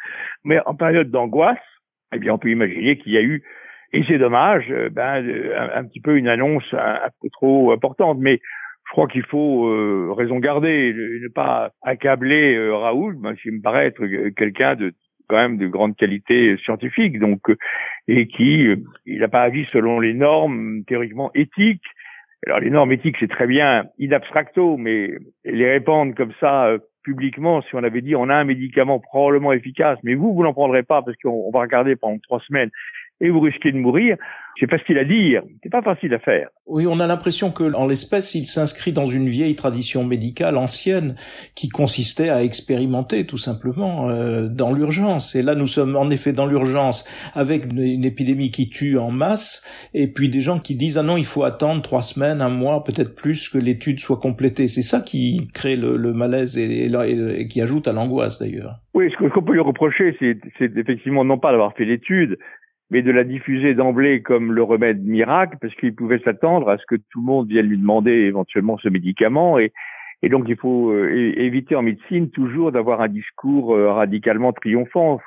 Mais 0.44 0.60
en 0.66 0.76
période 0.76 1.10
d'angoisse, 1.10 1.58
eh 2.14 2.20
bien, 2.20 2.34
on 2.34 2.38
peut 2.38 2.50
imaginer 2.50 2.98
qu'il 2.98 3.14
y 3.14 3.18
a 3.18 3.22
eu, 3.22 3.44
et 3.94 4.04
c'est 4.08 4.18
dommage, 4.18 4.66
euh, 4.72 4.90
ben, 4.90 5.24
un, 5.76 5.84
petit 5.86 6.02
peu 6.02 6.18
une 6.18 6.28
annonce 6.28 6.66
un, 6.74 7.10
peu 7.22 7.30
trop 7.30 7.72
importante. 7.72 8.18
Mais 8.20 8.40
je 8.86 8.92
crois 8.92 9.08
qu'il 9.08 9.24
faut 9.24 9.68
euh, 9.68 10.14
raison 10.16 10.40
garder, 10.40 10.94
ne 10.94 11.28
pas 11.30 11.72
accabler 11.82 12.56
euh, 12.56 12.76
Raoul, 12.76 13.16
ben, 13.18 13.36
qui 13.36 13.50
me 13.52 13.62
paraît 13.62 13.88
être 13.88 14.06
quelqu'un 14.36 14.76
de 14.76 14.94
quand 15.28 15.38
même 15.38 15.58
de 15.58 15.68
grande 15.68 15.96
qualité 15.96 16.58
scientifique, 16.58 17.20
donc 17.20 17.42
et 18.08 18.28
qui 18.28 18.68
il 19.06 19.20
n'a 19.20 19.28
pas 19.28 19.44
agi 19.44 19.66
selon 19.72 20.00
les 20.00 20.14
normes 20.14 20.84
théoriquement 20.86 21.32
éthiques. 21.34 21.86
Alors 22.46 22.60
les 22.60 22.70
normes 22.70 22.92
éthiques, 22.92 23.16
c'est 23.20 23.30
très 23.30 23.48
bien 23.48 23.86
in 24.02 24.12
abstracto, 24.12 24.78
mais 24.78 25.12
les 25.46 25.72
répandre 25.72 26.14
comme 26.14 26.34
ça 26.40 26.68
euh, 26.68 26.78
publiquement, 27.04 27.62
si 27.62 27.76
on 27.76 27.84
avait 27.84 28.02
dit 28.02 28.16
on 28.16 28.30
a 28.30 28.36
un 28.36 28.44
médicament 28.44 29.00
probablement 29.00 29.54
efficace, 29.54 29.98
mais 30.04 30.16
vous, 30.16 30.34
vous 30.34 30.44
n'en 30.44 30.54
prendrez 30.54 30.84
pas 30.84 31.02
parce 31.02 31.18
qu'on 31.18 31.52
va 31.52 31.62
regarder 31.62 31.96
pendant 31.96 32.20
trois 32.20 32.42
semaines 32.42 32.70
et 33.24 33.30
vous 33.30 33.40
risquez 33.40 33.72
de 33.72 33.78
mourir. 33.78 34.18
C'est 34.60 34.70
facile 34.70 35.00
à 35.00 35.04
dire, 35.04 35.42
c'est 35.64 35.72
pas 35.72 35.82
facile 35.82 36.14
à 36.14 36.20
faire. 36.20 36.50
Oui, 36.68 36.86
on 36.88 37.00
a 37.00 37.08
l'impression 37.08 37.52
que, 37.52 37.74
en 37.74 37.88
l'espèce, 37.88 38.36
il 38.36 38.46
s'inscrit 38.46 38.92
dans 38.92 39.08
une 39.08 39.26
vieille 39.26 39.56
tradition 39.56 40.06
médicale 40.06 40.58
ancienne 40.58 41.16
qui 41.56 41.70
consistait 41.70 42.30
à 42.30 42.44
expérimenter 42.44 43.26
tout 43.26 43.40
simplement 43.40 44.10
euh, 44.10 44.48
dans 44.48 44.72
l'urgence. 44.72 45.36
Et 45.36 45.42
là, 45.42 45.56
nous 45.56 45.66
sommes 45.66 45.96
en 45.96 46.10
effet 46.12 46.34
dans 46.34 46.46
l'urgence 46.46 47.04
avec 47.34 47.74
une, 47.74 48.06
épidémie 48.06 48.52
qui 48.52 48.70
tue 48.70 48.98
en 49.00 49.10
masse, 49.10 49.66
et 49.96 50.08
puis 50.08 50.30
des 50.30 50.42
gens 50.42 50.60
qui 50.60 50.76
disent 50.76 51.00
ah 51.00 51.04
non, 51.04 51.18
il 51.18 51.26
faut 51.26 51.44
attendre 51.44 51.82
trois 51.82 52.04
semaines, 52.04 52.42
un 52.42 52.50
mois, 52.50 52.84
peut-être 52.84 53.16
plus 53.16 53.50
que 53.50 53.58
l'étude 53.58 54.00
soit 54.00 54.20
complétée. 54.20 54.68
C'est 54.68 54.84
ça 54.84 55.02
qui 55.02 55.48
crée 55.54 55.76
le, 55.76 56.14
malaise 56.14 56.60
et, 56.60 56.86
et, 56.86 57.48
qui 57.48 57.60
ajoute 57.62 57.88
à 57.88 57.94
l'angoisse 57.94 58.40
d'ailleurs. 58.40 58.76
Oui, 58.94 59.10
ce 59.10 59.30
qu'on 59.30 59.42
peut 59.42 59.54
lui 59.54 59.62
reprocher, 59.62 60.16
c'est 60.20 60.78
effectivement 60.78 61.26
non 61.26 61.40
pas 61.40 61.52
d'avoir 61.52 61.74
fait 61.74 61.86
l'étude, 61.86 62.38
mais 62.90 63.02
de 63.02 63.12
la 63.12 63.24
diffuser 63.24 63.74
d'emblée 63.74 64.22
comme 64.22 64.52
le 64.52 64.64
remède 64.64 65.04
miracle, 65.04 65.58
parce 65.62 65.74
qu'il 65.76 65.96
pouvait 65.96 66.20
s'attendre 66.20 66.70
à 66.70 66.78
ce 66.78 66.84
que 66.88 66.96
tout 66.96 67.20
le 67.20 67.26
monde 67.26 67.48
vienne 67.48 67.68
lui 67.68 67.78
demander 67.78 68.12
éventuellement 68.12 68.78
ce 68.78 68.90
médicament. 68.90 69.58
Et, 69.60 69.72
donc 70.30 70.46
il 70.48 70.56
faut 70.56 70.92
euh, 70.92 71.34
éviter 71.36 71.76
en 71.76 71.82
médecine 71.82 72.30
toujours 72.30 72.72
d'avoir 72.72 73.02
un 73.02 73.10
discours 73.10 73.76
euh, 73.76 73.92
radicalement 73.92 74.54
triomphant. 74.54 75.20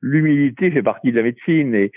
L'humilité 0.00 0.70
fait 0.70 0.84
partie 0.84 1.10
de 1.10 1.16
la 1.16 1.24
médecine 1.24 1.74
et, 1.74 1.90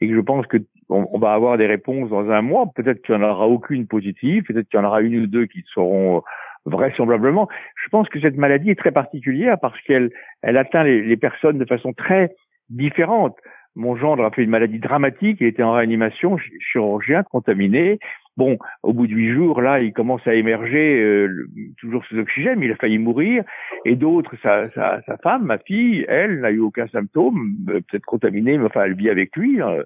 et 0.00 0.12
je 0.12 0.20
pense 0.20 0.46
que 0.46 0.58
on, 0.88 1.18
va 1.18 1.32
avoir 1.32 1.58
des 1.58 1.66
réponses 1.66 2.10
dans 2.10 2.30
un 2.30 2.42
mois. 2.42 2.66
Peut-être 2.74 3.02
qu'il 3.02 3.16
n'y 3.16 3.24
en 3.24 3.28
aura 3.28 3.48
aucune 3.48 3.86
positive, 3.86 4.44
peut-être 4.44 4.68
qu'il 4.68 4.78
y 4.78 4.82
en 4.82 4.86
aura 4.86 5.00
une 5.00 5.18
ou 5.18 5.26
deux 5.26 5.46
qui 5.46 5.64
seront 5.74 6.18
euh, 6.18 6.20
vraisemblablement. 6.64 7.48
Je 7.82 7.88
pense 7.88 8.08
que 8.08 8.20
cette 8.20 8.36
maladie 8.36 8.70
est 8.70 8.78
très 8.78 8.92
particulière 8.92 9.58
parce 9.60 9.80
qu'elle 9.82 10.10
elle 10.42 10.56
atteint 10.56 10.84
les 10.84 11.16
personnes 11.16 11.58
de 11.58 11.64
façon 11.64 11.92
très 11.92 12.34
différente. 12.70 13.36
Mon 13.76 13.94
gendre 13.94 14.24
a 14.24 14.30
fait 14.30 14.42
une 14.42 14.50
maladie 14.50 14.78
dramatique, 14.78 15.38
il 15.40 15.46
était 15.46 15.62
en 15.62 15.72
réanimation, 15.72 16.38
chirurgien, 16.60 17.22
contaminé. 17.22 17.98
Bon, 18.38 18.58
au 18.82 18.92
bout 18.92 19.06
de 19.06 19.12
huit 19.12 19.32
jours, 19.32 19.60
là, 19.60 19.80
il 19.80 19.92
commence 19.92 20.26
à 20.26 20.34
émerger, 20.34 21.00
euh, 21.00 21.46
toujours 21.78 22.04
sous 22.06 22.18
oxygène, 22.18 22.58
mais 22.58 22.66
il 22.66 22.72
a 22.72 22.76
failli 22.76 22.98
mourir. 22.98 23.44
Et 23.84 23.94
d'autres, 23.94 24.34
sa, 24.42 24.64
sa, 24.66 25.02
sa, 25.02 25.16
femme, 25.18 25.44
ma 25.44 25.58
fille, 25.58 26.04
elle, 26.08 26.40
n'a 26.40 26.50
eu 26.50 26.60
aucun 26.60 26.86
symptôme, 26.88 27.56
euh, 27.68 27.80
peut-être 27.80 28.04
contaminée, 28.04 28.58
mais 28.58 28.66
enfin, 28.66 28.84
elle 28.84 28.94
vit 28.94 29.10
avec 29.10 29.36
lui, 29.36 29.60
hein, 29.60 29.76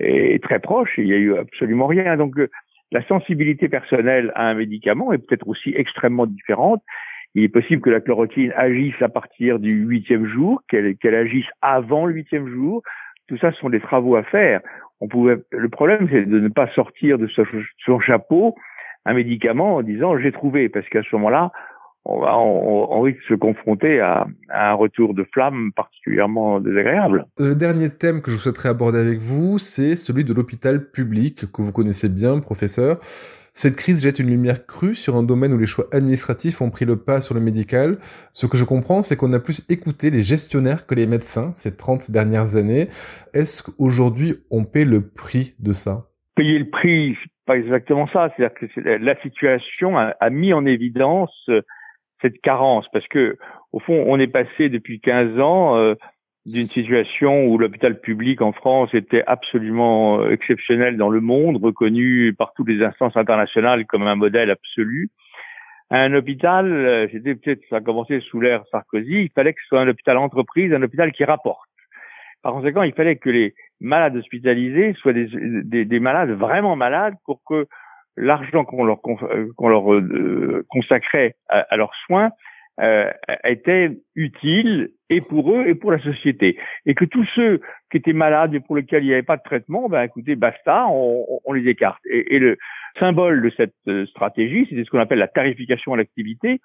et 0.00 0.38
très 0.40 0.58
proche, 0.58 0.98
et 0.98 1.02
il 1.02 1.08
n'y 1.08 1.14
a 1.14 1.18
eu 1.18 1.36
absolument 1.36 1.86
rien. 1.86 2.16
Donc, 2.16 2.38
euh, 2.38 2.48
la 2.92 3.04
sensibilité 3.06 3.68
personnelle 3.68 4.32
à 4.34 4.48
un 4.48 4.54
médicament 4.54 5.12
est 5.12 5.18
peut-être 5.18 5.48
aussi 5.48 5.72
extrêmement 5.76 6.26
différente. 6.26 6.82
Il 7.34 7.44
est 7.44 7.48
possible 7.48 7.80
que 7.80 7.90
la 7.90 8.00
chloroquine 8.00 8.52
agisse 8.54 9.00
à 9.00 9.08
partir 9.08 9.58
du 9.58 9.72
huitième 9.72 10.26
jour, 10.26 10.62
qu'elle 10.68 11.14
agisse 11.14 11.46
avant 11.62 12.04
le 12.04 12.14
huitième 12.14 12.48
jour, 12.48 12.82
tout 13.32 13.38
ça, 13.38 13.50
sont 13.52 13.70
des 13.70 13.80
travaux 13.80 14.16
à 14.16 14.22
faire. 14.24 14.60
On 15.00 15.08
pouvait, 15.08 15.38
le 15.52 15.68
problème, 15.70 16.06
c'est 16.12 16.26
de 16.26 16.38
ne 16.38 16.48
pas 16.48 16.68
sortir 16.74 17.16
de 17.16 17.26
son 17.86 17.98
chapeau 18.00 18.54
un 19.06 19.14
médicament 19.14 19.76
en 19.76 19.82
disant 19.82 20.18
j'ai 20.18 20.32
trouvé, 20.32 20.68
parce 20.68 20.86
qu'à 20.90 21.02
ce 21.02 21.16
moment-là, 21.16 21.50
on, 22.04 23.00
risque 23.00 23.20
de 23.20 23.34
se 23.34 23.34
confronter 23.34 24.00
à, 24.00 24.26
à, 24.50 24.72
un 24.72 24.74
retour 24.74 25.14
de 25.14 25.24
flamme 25.32 25.70
particulièrement 25.74 26.60
désagréable. 26.60 27.24
Le 27.38 27.54
dernier 27.54 27.88
thème 27.88 28.20
que 28.20 28.30
je 28.30 28.36
souhaiterais 28.36 28.68
aborder 28.68 28.98
avec 28.98 29.18
vous, 29.18 29.58
c'est 29.58 29.96
celui 29.96 30.24
de 30.24 30.34
l'hôpital 30.34 30.90
public 30.90 31.50
que 31.50 31.62
vous 31.62 31.72
connaissez 31.72 32.10
bien, 32.10 32.38
professeur. 32.40 32.98
Cette 33.54 33.76
crise 33.76 34.02
jette 34.02 34.18
une 34.18 34.30
lumière 34.30 34.66
crue 34.66 34.94
sur 34.94 35.14
un 35.14 35.22
domaine 35.22 35.52
où 35.52 35.58
les 35.58 35.66
choix 35.66 35.84
administratifs 35.92 36.62
ont 36.62 36.70
pris 36.70 36.86
le 36.86 36.96
pas 36.96 37.20
sur 37.20 37.34
le 37.34 37.40
médical. 37.40 37.98
Ce 38.32 38.46
que 38.46 38.56
je 38.56 38.64
comprends, 38.64 39.02
c'est 39.02 39.14
qu'on 39.16 39.32
a 39.34 39.40
plus 39.40 39.62
écouté 39.68 40.10
les 40.10 40.22
gestionnaires 40.22 40.86
que 40.86 40.94
les 40.94 41.06
médecins 41.06 41.52
ces 41.54 41.76
30 41.76 42.10
dernières 42.10 42.56
années. 42.56 42.88
Est-ce 43.34 43.62
qu'aujourd'hui, 43.62 44.36
on 44.50 44.64
paie 44.64 44.86
le 44.86 45.06
prix 45.06 45.54
de 45.58 45.72
ça? 45.72 46.06
Payer 46.34 46.58
le 46.58 46.70
prix, 46.70 47.14
pas 47.44 47.58
exactement 47.58 48.08
ça. 48.08 48.32
C'est-à-dire 48.34 48.56
que 48.58 48.80
la 48.80 49.20
situation 49.20 49.98
a, 49.98 50.14
a, 50.18 50.30
mis 50.30 50.54
en 50.54 50.64
évidence 50.64 51.34
euh, 51.50 51.60
cette 52.22 52.40
carence 52.40 52.86
parce 52.90 53.06
que, 53.08 53.36
au 53.72 53.80
fond, 53.80 54.02
on 54.06 54.18
est 54.18 54.28
passé 54.28 54.70
depuis 54.70 55.00
15 55.00 55.38
ans 55.40 55.76
euh, 55.76 55.94
d'une 56.44 56.68
situation 56.68 57.46
où 57.46 57.56
l'hôpital 57.56 58.00
public 58.00 58.42
en 58.42 58.52
France 58.52 58.92
était 58.94 59.22
absolument 59.26 60.20
euh, 60.20 60.30
exceptionnel 60.30 60.96
dans 60.96 61.08
le 61.08 61.20
monde, 61.20 61.62
reconnu 61.62 62.34
par 62.36 62.52
toutes 62.54 62.68
les 62.68 62.82
instances 62.84 63.16
internationales 63.16 63.86
comme 63.86 64.06
un 64.06 64.16
modèle 64.16 64.50
absolu. 64.50 65.10
Un 65.90 66.14
hôpital, 66.14 66.72
euh, 66.72 67.06
c'était 67.12 67.36
peut-être, 67.36 67.62
ça 67.70 67.76
a 67.76 67.80
commencé 67.80 68.20
sous 68.20 68.40
l'ère 68.40 68.64
Sarkozy, 68.70 69.24
il 69.24 69.30
fallait 69.34 69.52
que 69.52 69.60
ce 69.62 69.68
soit 69.68 69.80
un 69.80 69.88
hôpital 69.88 70.16
entreprise, 70.16 70.72
un 70.72 70.82
hôpital 70.82 71.12
qui 71.12 71.24
rapporte. 71.24 71.68
Par 72.42 72.52
conséquent, 72.54 72.82
il 72.82 72.94
fallait 72.94 73.16
que 73.16 73.30
les 73.30 73.54
malades 73.80 74.16
hospitalisés 74.16 74.94
soient 74.94 75.12
des, 75.12 75.28
des, 75.32 75.84
des 75.84 76.00
malades 76.00 76.30
vraiment 76.30 76.74
malades 76.74 77.14
pour 77.24 77.40
que 77.46 77.66
l'argent 78.16 78.64
qu'on 78.64 78.84
leur, 78.84 78.98
euh, 79.06 79.52
qu'on 79.56 79.68
leur 79.68 79.84
consacrait 80.68 81.36
à, 81.48 81.60
à, 81.70 81.76
leurs 81.76 81.94
soins 82.06 82.30
euh, 82.80 83.10
était 83.44 83.90
utile 84.14 84.90
et 85.10 85.20
pour 85.20 85.54
eux 85.54 85.66
et 85.66 85.74
pour 85.74 85.92
la 85.92 85.98
société. 85.98 86.58
Et 86.86 86.94
que 86.94 87.04
tous 87.04 87.26
ceux 87.34 87.60
qui 87.90 87.98
étaient 87.98 88.14
malades 88.14 88.54
et 88.54 88.60
pour 88.60 88.76
lesquels 88.76 89.04
il 89.04 89.08
n'y 89.08 89.12
avait 89.12 89.22
pas 89.22 89.36
de 89.36 89.42
traitement, 89.42 89.88
ben 89.88 90.02
écoutez, 90.02 90.36
basta, 90.36 90.86
on, 90.88 91.26
on 91.44 91.52
les 91.52 91.68
écarte. 91.68 92.00
Et, 92.10 92.36
et, 92.36 92.38
le 92.38 92.56
symbole 92.98 93.42
de 93.42 93.50
cette 93.56 93.74
euh, 93.88 94.06
stratégie, 94.06 94.66
c'était 94.68 94.84
ce 94.84 94.90
qu'on 94.90 95.00
appelle 95.00 95.18
la 95.18 95.28
tarification 95.28 95.92
à 95.92 95.96
l'activité, 95.98 96.60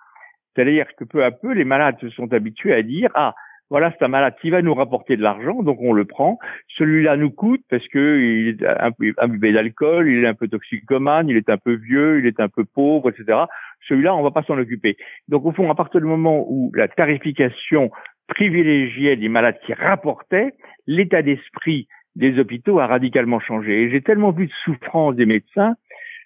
c'est-à-dire 0.55 0.87
que 0.97 1.03
peu 1.03 1.23
à 1.23 1.31
peu, 1.31 1.51
les 1.53 1.65
malades 1.65 1.99
se 1.99 2.09
sont 2.09 2.31
habitués 2.33 2.73
à 2.73 2.81
dire, 2.81 3.11
ah, 3.13 3.35
voilà, 3.69 3.93
c'est 3.97 4.05
un 4.05 4.07
malade 4.07 4.35
qui 4.41 4.49
va 4.49 4.61
nous 4.61 4.73
rapporter 4.73 5.17
de 5.17 5.21
l'argent, 5.21 5.61
donc 5.61 5.79
on 5.81 5.91
le 5.91 6.05
prend. 6.05 6.39
Celui-là 6.77 7.17
nous 7.17 7.31
coûte 7.31 7.61
parce 7.69 7.85
que 7.89 8.19
il 8.19 8.63
est 8.63 9.19
imbibé 9.19 9.51
d'alcool, 9.51 10.09
il 10.09 10.23
est 10.23 10.27
un 10.27 10.33
peu 10.33 10.47
toxicomane, 10.47 11.27
il 11.27 11.35
est 11.35 11.49
un 11.49 11.57
peu 11.57 11.73
vieux, 11.73 12.19
il 12.19 12.27
est 12.27 12.39
un 12.39 12.47
peu 12.47 12.63
pauvre, 12.63 13.09
etc. 13.09 13.39
Celui-là, 13.87 14.15
on 14.15 14.23
va 14.23 14.31
pas 14.31 14.43
s'en 14.43 14.57
occuper. 14.57 14.97
Donc 15.27 15.45
au 15.45 15.51
fond, 15.51 15.69
à 15.69 15.75
partir 15.75 15.99
du 15.99 16.07
moment 16.07 16.45
où 16.47 16.71
la 16.75 16.87
tarification 16.87 17.91
privilégiait 18.27 19.15
les 19.15 19.29
malades 19.29 19.59
qui 19.65 19.73
rapportaient, 19.73 20.53
l'état 20.85 21.21
d'esprit 21.21 21.87
des 22.15 22.39
hôpitaux 22.39 22.79
a 22.79 22.87
radicalement 22.87 23.39
changé. 23.39 23.83
Et 23.83 23.89
j'ai 23.91 24.01
tellement 24.01 24.31
vu 24.31 24.47
de 24.47 24.53
souffrance 24.63 25.15
des 25.15 25.25
médecins 25.25 25.75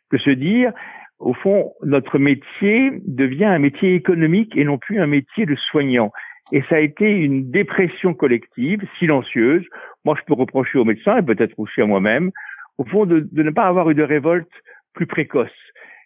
que 0.10 0.18
se 0.18 0.30
dire, 0.30 0.72
au 1.20 1.34
fond, 1.34 1.74
notre 1.84 2.18
métier 2.18 2.92
devient 3.06 3.46
un 3.46 3.60
métier 3.60 3.94
économique 3.96 4.56
et 4.58 4.64
non 4.64 4.78
plus 4.78 5.00
un 5.00 5.08
métier 5.08 5.46
de 5.46 5.56
soignant. 5.56 6.12
Et 6.52 6.64
ça 6.70 6.76
a 6.76 6.80
été 6.80 7.10
une 7.10 7.50
dépression 7.52 8.14
collective, 8.14 8.82
silencieuse. 9.00 9.66
Moi, 10.06 10.16
je 10.20 10.26
peux 10.26 10.34
reprocher 10.34 10.78
aux 10.78 10.86
médecins 10.86 11.18
et 11.18 11.22
peut-être 11.22 11.58
aussi 11.58 11.82
à 11.82 11.86
moi-même, 11.86 12.32
au 12.78 12.86
fond, 12.86 13.06
de, 13.06 13.28
ne 13.32 13.52
pas 13.52 13.68
avoir 13.68 13.90
eu 13.90 13.96
de 13.96 14.04
révolte 14.04 14.52
plus 14.94 15.06
précoce, 15.06 15.50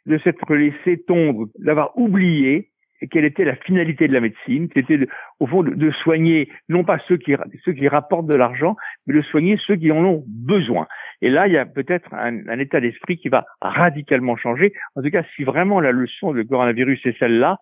de 0.06 0.18
s'être 0.20 0.54
laissé 0.54 1.02
tondre, 1.08 1.48
d'avoir 1.60 1.98
oublié 1.98 2.70
quelle 3.12 3.26
était 3.26 3.44
la 3.44 3.56
finalité 3.56 4.08
de 4.08 4.14
la 4.14 4.22
médecine, 4.22 4.70
c'était 4.74 5.00
au 5.40 5.48
fond 5.48 5.64
de, 5.64 5.92
soigner 5.92 6.50
non 6.70 6.84
pas 6.84 6.98
ceux 7.08 7.18
qui 7.18 7.36
ceux 7.64 7.74
qui 7.74 7.88
rapportent 7.88 8.28
de 8.28 8.36
l'argent, 8.36 8.76
mais 9.06 9.14
de 9.14 9.22
soigner 9.22 9.60
ceux 9.66 9.76
qui 9.76 9.92
en 9.92 10.04
ont 10.04 10.24
besoin. 10.28 10.88
Et 11.22 11.30
là, 11.30 11.48
il 11.48 11.54
y 11.54 11.58
a 11.58 11.66
peut-être 11.66 12.14
un, 12.14 12.48
un 12.48 12.60
état 12.60 12.80
d'esprit 12.80 13.18
qui 13.18 13.30
va 13.30 13.46
radicalement 13.62 14.38
changer. 14.38 14.74
En 14.96 15.02
tout 15.02 15.12
cas, 15.12 15.24
si 15.36 15.44
vraiment 15.44 15.80
la 15.82 15.92
leçon 15.92 16.34
du 16.34 16.46
coronavirus 16.48 17.06
est 17.06 17.18
celle-là, 17.20 17.58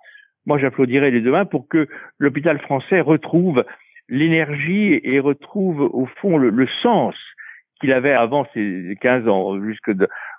moi 0.46 0.58
j'applaudirais 0.58 1.12
les 1.12 1.22
deux 1.22 1.32
mains 1.32 1.46
pour 1.46 1.68
que 1.68 1.88
l'hôpital 2.20 2.60
français 2.60 3.02
retrouve 3.02 3.64
l'énergie 4.10 5.00
et 5.04 5.20
retrouve 5.20 5.82
au 5.82 6.06
fond 6.06 6.38
le, 6.38 6.68
sens 6.82 7.16
qu'il 7.80 7.92
avait 7.92 8.14
avant 8.14 8.46
ces 8.54 8.98
15 9.02 9.28
ans, 9.28 9.62
jusque 9.64 9.92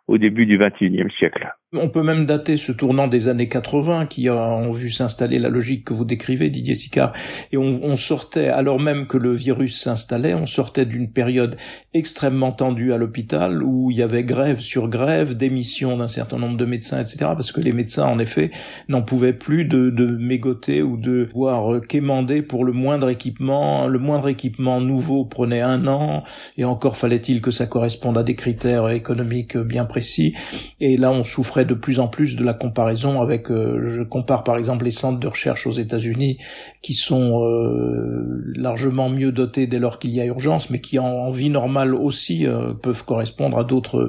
au 0.06 0.18
début 0.18 0.46
du 0.46 0.58
XXIe 0.58 1.10
siècle. 1.18 1.50
On 1.76 1.88
peut 1.88 2.02
même 2.02 2.24
dater 2.24 2.56
ce 2.56 2.70
tournant 2.70 3.08
des 3.08 3.26
années 3.26 3.48
80 3.48 4.06
qui 4.06 4.30
ont 4.30 4.70
vu 4.70 4.90
s'installer 4.90 5.38
la 5.38 5.48
logique 5.48 5.84
que 5.84 5.92
vous 5.92 6.04
décrivez, 6.04 6.48
Didier 6.48 6.76
Sicard, 6.76 7.12
et 7.52 7.56
on, 7.56 7.96
sortait, 7.96 8.48
alors 8.48 8.80
même 8.80 9.06
que 9.06 9.16
le 9.16 9.32
virus 9.32 9.80
s'installait, 9.80 10.34
on 10.34 10.46
sortait 10.46 10.86
d'une 10.86 11.10
période 11.10 11.56
extrêmement 11.92 12.52
tendue 12.52 12.92
à 12.92 12.96
l'hôpital 12.96 13.62
où 13.62 13.90
il 13.90 13.96
y 13.96 14.02
avait 14.02 14.24
grève 14.24 14.60
sur 14.60 14.88
grève, 14.88 15.36
démission 15.36 15.96
d'un 15.96 16.08
certain 16.08 16.38
nombre 16.38 16.56
de 16.56 16.64
médecins, 16.64 17.00
etc. 17.00 17.16
Parce 17.20 17.50
que 17.50 17.60
les 17.60 17.72
médecins, 17.72 18.06
en 18.06 18.18
effet, 18.18 18.50
n'en 18.88 19.02
pouvaient 19.02 19.32
plus 19.32 19.64
de, 19.64 19.90
de 19.90 20.06
mégoter 20.06 20.82
ou 20.82 20.96
de 20.96 21.28
voir 21.34 21.80
quémander 21.80 22.42
pour 22.42 22.64
le 22.64 22.72
moindre 22.72 23.08
équipement. 23.08 23.88
Le 23.88 23.98
moindre 23.98 24.28
équipement 24.28 24.80
nouveau 24.80 25.24
prenait 25.24 25.62
un 25.62 25.86
an, 25.86 26.22
et 26.56 26.64
encore 26.64 26.96
fallait-il 26.96 27.40
que 27.40 27.50
ça 27.50 27.66
corresponde 27.66 28.18
à 28.18 28.22
des 28.22 28.36
critères 28.36 28.90
économiques 28.90 29.56
bien 29.56 29.84
précis. 29.84 30.34
Et 30.80 30.96
là, 30.96 31.10
on 31.10 31.24
souffrait 31.24 31.63
de 31.64 31.74
plus 31.74 32.00
en 32.00 32.08
plus 32.08 32.36
de 32.36 32.44
la 32.44 32.54
comparaison 32.54 33.20
avec, 33.20 33.50
euh, 33.50 33.90
je 33.90 34.02
compare 34.02 34.44
par 34.44 34.56
exemple 34.56 34.84
les 34.84 34.90
centres 34.90 35.18
de 35.18 35.26
recherche 35.26 35.66
aux 35.66 35.72
États-Unis 35.72 36.38
qui 36.82 36.94
sont 36.94 37.42
euh, 37.42 38.42
largement 38.54 39.08
mieux 39.08 39.32
dotés 39.32 39.66
dès 39.66 39.78
lors 39.78 39.98
qu'il 39.98 40.12
y 40.12 40.20
a 40.20 40.24
urgence, 40.24 40.70
mais 40.70 40.80
qui 40.80 40.98
en, 40.98 41.30
vie 41.30 41.50
normale 41.50 41.94
aussi 41.94 42.46
euh, 42.46 42.72
peuvent 42.74 43.04
correspondre 43.04 43.58
à 43.58 43.64
d'autres, 43.64 44.02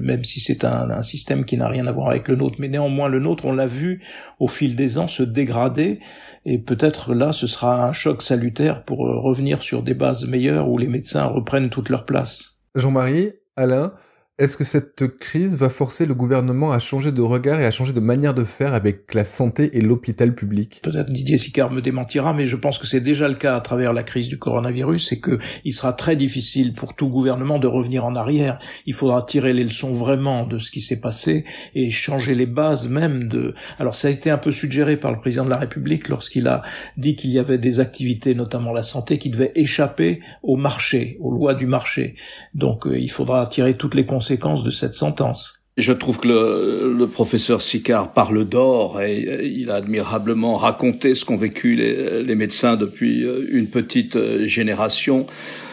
même 0.00 0.24
si 0.24 0.40
c'est 0.40 0.64
un, 0.64 0.90
un, 0.90 1.02
système 1.02 1.44
qui 1.44 1.56
n'a 1.56 1.68
rien 1.68 1.86
à 1.86 1.92
voir 1.92 2.08
avec 2.08 2.28
le 2.28 2.36
nôtre. 2.36 2.56
Mais 2.58 2.68
néanmoins, 2.68 3.08
le 3.08 3.18
nôtre, 3.18 3.44
on 3.44 3.52
l'a 3.52 3.66
vu 3.66 4.02
au 4.40 4.48
fil 4.48 4.74
des 4.76 4.98
ans 4.98 5.08
se 5.08 5.22
dégrader, 5.22 6.00
et 6.44 6.58
peut-être 6.58 7.14
là, 7.14 7.32
ce 7.32 7.46
sera 7.46 7.86
un 7.86 7.92
choc 7.92 8.22
salutaire 8.22 8.84
pour 8.84 8.98
revenir 8.98 9.62
sur 9.62 9.82
des 9.82 9.94
bases 9.94 10.26
meilleures 10.26 10.68
où 10.68 10.78
les 10.78 10.88
médecins 10.88 11.26
reprennent 11.26 11.70
toute 11.70 11.88
leur 11.88 12.04
place. 12.04 12.60
Jean-Marie, 12.74 13.32
Alain, 13.56 13.92
est-ce 14.36 14.56
que 14.56 14.64
cette 14.64 15.06
crise 15.06 15.56
va 15.56 15.68
forcer 15.68 16.06
le 16.06 16.14
gouvernement 16.14 16.72
à 16.72 16.80
changer 16.80 17.12
de 17.12 17.20
regard 17.20 17.60
et 17.60 17.66
à 17.66 17.70
changer 17.70 17.92
de 17.92 18.00
manière 18.00 18.34
de 18.34 18.42
faire 18.42 18.74
avec 18.74 19.14
la 19.14 19.24
santé 19.24 19.70
et 19.74 19.80
l'hôpital 19.80 20.34
public? 20.34 20.80
Peut-être 20.82 21.12
Didier 21.12 21.38
Sicard 21.38 21.70
me 21.70 21.80
démentira, 21.80 22.34
mais 22.34 22.48
je 22.48 22.56
pense 22.56 22.80
que 22.80 22.86
c'est 22.88 23.00
déjà 23.00 23.28
le 23.28 23.36
cas 23.36 23.54
à 23.54 23.60
travers 23.60 23.92
la 23.92 24.02
crise 24.02 24.26
du 24.26 24.36
coronavirus, 24.36 25.08
c'est 25.08 25.20
que 25.20 25.38
il 25.64 25.72
sera 25.72 25.92
très 25.92 26.16
difficile 26.16 26.74
pour 26.74 26.94
tout 26.94 27.08
gouvernement 27.08 27.60
de 27.60 27.68
revenir 27.68 28.04
en 28.04 28.16
arrière. 28.16 28.58
Il 28.86 28.94
faudra 28.94 29.22
tirer 29.22 29.52
les 29.52 29.62
leçons 29.62 29.92
vraiment 29.92 30.44
de 30.46 30.58
ce 30.58 30.72
qui 30.72 30.80
s'est 30.80 31.00
passé 31.00 31.44
et 31.76 31.90
changer 31.90 32.34
les 32.34 32.46
bases 32.46 32.88
même 32.88 33.28
de. 33.28 33.54
Alors 33.78 33.94
ça 33.94 34.08
a 34.08 34.10
été 34.10 34.30
un 34.30 34.38
peu 34.38 34.50
suggéré 34.50 34.96
par 34.96 35.12
le 35.12 35.20
président 35.20 35.44
de 35.44 35.50
la 35.50 35.58
République 35.58 36.08
lorsqu'il 36.08 36.48
a 36.48 36.62
dit 36.96 37.14
qu'il 37.14 37.30
y 37.30 37.38
avait 37.38 37.58
des 37.58 37.78
activités, 37.78 38.34
notamment 38.34 38.72
la 38.72 38.82
santé, 38.82 39.18
qui 39.18 39.30
devaient 39.30 39.52
échapper 39.54 40.18
au 40.42 40.56
marché, 40.56 41.18
aux 41.20 41.30
lois 41.30 41.54
du 41.54 41.66
marché. 41.66 42.16
Donc 42.52 42.88
euh, 42.88 42.98
il 42.98 43.12
faudra 43.12 43.46
tirer 43.46 43.76
toutes 43.76 43.94
les 43.94 44.04
conséquences 44.04 44.23
de 44.64 44.70
cette 44.70 44.94
sentence. 44.94 45.63
Je 45.76 45.92
trouve 45.92 46.20
que 46.20 46.28
le, 46.28 46.94
le 46.96 47.06
professeur 47.08 47.60
Sicard 47.60 48.12
parle 48.12 48.44
d'or 48.44 49.02
et 49.02 49.26
euh, 49.26 49.42
il 49.42 49.70
a 49.70 49.74
admirablement 49.74 50.56
raconté 50.56 51.16
ce 51.16 51.24
qu'ont 51.24 51.34
vécu 51.34 51.72
les, 51.72 52.22
les, 52.22 52.34
médecins 52.36 52.76
depuis 52.76 53.24
euh, 53.24 53.44
une 53.50 53.66
petite 53.66 54.14
euh, 54.14 54.46
génération. 54.46 55.26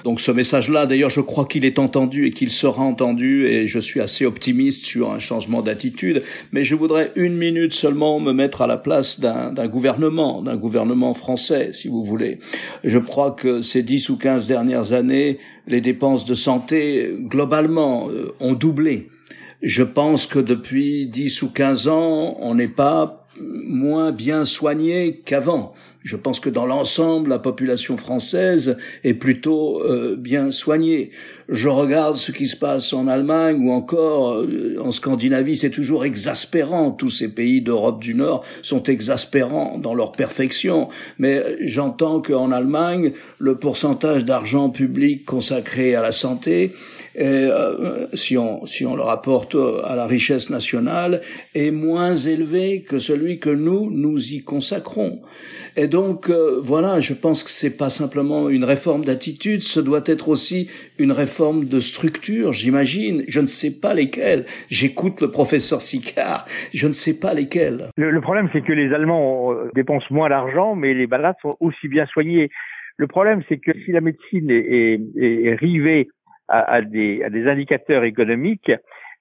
Donc 0.03 0.19
ce 0.19 0.31
message-là, 0.31 0.87
d'ailleurs, 0.87 1.11
je 1.11 1.21
crois 1.21 1.45
qu'il 1.45 1.65
est 1.65 1.77
entendu 1.77 2.25
et 2.25 2.31
qu'il 2.31 2.49
sera 2.49 2.81
entendu 2.81 3.45
et 3.45 3.67
je 3.67 3.77
suis 3.77 4.01
assez 4.01 4.25
optimiste 4.25 4.85
sur 4.85 5.11
un 5.11 5.19
changement 5.19 5.61
d'attitude. 5.61 6.23
Mais 6.51 6.63
je 6.63 6.73
voudrais 6.73 7.11
une 7.15 7.37
minute 7.37 7.75
seulement 7.75 8.19
me 8.19 8.31
mettre 8.33 8.63
à 8.63 8.67
la 8.67 8.77
place 8.77 9.19
d'un 9.19 9.67
gouvernement, 9.67 10.41
d'un 10.41 10.57
gouvernement 10.57 11.13
français, 11.13 11.73
si 11.73 11.89
vous 11.89 12.03
voulez. 12.03 12.39
Je 12.83 12.97
crois 12.97 13.29
que 13.29 13.61
ces 13.61 13.83
dix 13.83 14.09
ou 14.09 14.17
quinze 14.17 14.47
dernières 14.47 14.93
années, 14.93 15.37
les 15.67 15.79
dépenses 15.79 16.25
de 16.25 16.33
santé, 16.33 17.07
globalement, 17.29 18.09
ont 18.39 18.53
doublé. 18.53 19.10
Je 19.61 19.83
pense 19.83 20.25
que 20.25 20.39
depuis 20.39 21.05
dix 21.05 21.41
ou 21.43 21.49
quinze 21.49 21.87
ans, 21.87 22.35
on 22.39 22.55
n'est 22.55 22.67
pas 22.67 23.27
moins 23.39 24.11
bien 24.11 24.45
soigné 24.45 25.21
qu'avant. 25.23 25.73
Je 26.03 26.15
pense 26.15 26.39
que 26.39 26.49
dans 26.49 26.65
l'ensemble, 26.65 27.29
la 27.29 27.39
population 27.39 27.95
française 27.95 28.77
est 29.03 29.13
plutôt 29.13 29.81
euh, 29.83 30.15
bien 30.17 30.51
soignée. 30.51 31.11
Je 31.51 31.67
regarde 31.67 32.15
ce 32.15 32.31
qui 32.31 32.47
se 32.47 32.55
passe 32.55 32.93
en 32.93 33.07
Allemagne 33.07 33.61
ou 33.61 33.71
encore 33.71 34.35
euh, 34.35 34.77
en 34.79 34.91
Scandinavie, 34.91 35.57
c'est 35.57 35.69
toujours 35.69 36.05
exaspérant. 36.05 36.91
Tous 36.91 37.09
ces 37.09 37.27
pays 37.27 37.59
d'Europe 37.59 38.01
du 38.01 38.15
Nord 38.15 38.45
sont 38.61 38.83
exaspérants 38.83 39.77
dans 39.77 39.93
leur 39.93 40.13
perfection. 40.13 40.87
Mais 41.19 41.39
euh, 41.39 41.57
j'entends 41.59 42.21
qu'en 42.21 42.51
Allemagne, 42.51 43.11
le 43.37 43.55
pourcentage 43.55 44.23
d'argent 44.23 44.69
public 44.69 45.25
consacré 45.25 45.93
à 45.93 46.01
la 46.01 46.13
santé 46.13 46.71
euh, 47.19 48.07
si, 48.13 48.37
on, 48.37 48.61
le 48.95 49.01
rapporte 49.01 49.57
à 49.83 49.97
la 49.97 50.07
richesse 50.07 50.49
nationale, 50.49 51.19
est 51.53 51.71
moins 51.71 52.15
élevé 52.15 52.83
que 52.83 52.99
celui 52.99 53.39
que 53.39 53.49
nous, 53.49 53.91
nous 53.91 54.31
y 54.31 54.41
consacrons. 54.41 55.19
Et 55.75 55.87
donc, 55.87 56.29
voilà, 56.29 57.01
je 57.01 57.13
pense 57.13 57.43
que 57.43 57.49
c'est 57.49 57.71
pas 57.71 57.89
simplement 57.89 58.47
une 58.49 58.63
réforme 58.63 59.03
d'attitude, 59.03 59.61
ce 59.61 59.81
doit 59.81 60.03
être 60.05 60.29
aussi 60.29 60.67
une 61.01 61.11
réforme 61.11 61.65
de 61.65 61.79
structure, 61.79 62.53
j'imagine. 62.53 63.23
Je 63.27 63.39
ne 63.39 63.47
sais 63.47 63.79
pas 63.79 63.93
lesquelles. 63.93 64.45
J'écoute 64.69 65.21
le 65.21 65.29
professeur 65.29 65.81
Sicard, 65.81 66.45
je 66.73 66.87
ne 66.87 66.93
sais 66.93 67.19
pas 67.19 67.33
lesquelles. 67.33 67.89
Le, 67.97 68.21
problème, 68.21 68.49
c'est 68.53 68.61
que 68.61 68.73
les 68.73 68.93
Allemands 68.93 69.51
euh, 69.51 69.71
dépensent 69.73 70.07
moins 70.11 70.29
d'argent, 70.29 70.75
mais 70.75 70.93
les 70.93 71.07
malades 71.07 71.35
sont 71.41 71.57
aussi 71.59 71.87
bien 71.87 72.05
soignés. 72.05 72.49
Le 72.97 73.07
problème, 73.07 73.41
c'est 73.49 73.57
que 73.57 73.71
si 73.85 73.91
la 73.91 74.01
médecine 74.01 74.49
est, 74.51 75.55
rivée 75.59 76.09
à, 76.47 76.59
à, 76.59 76.81
des, 76.81 77.23
à 77.23 77.29
des 77.29 77.47
indicateurs 77.47 78.03
économiques, 78.03 78.71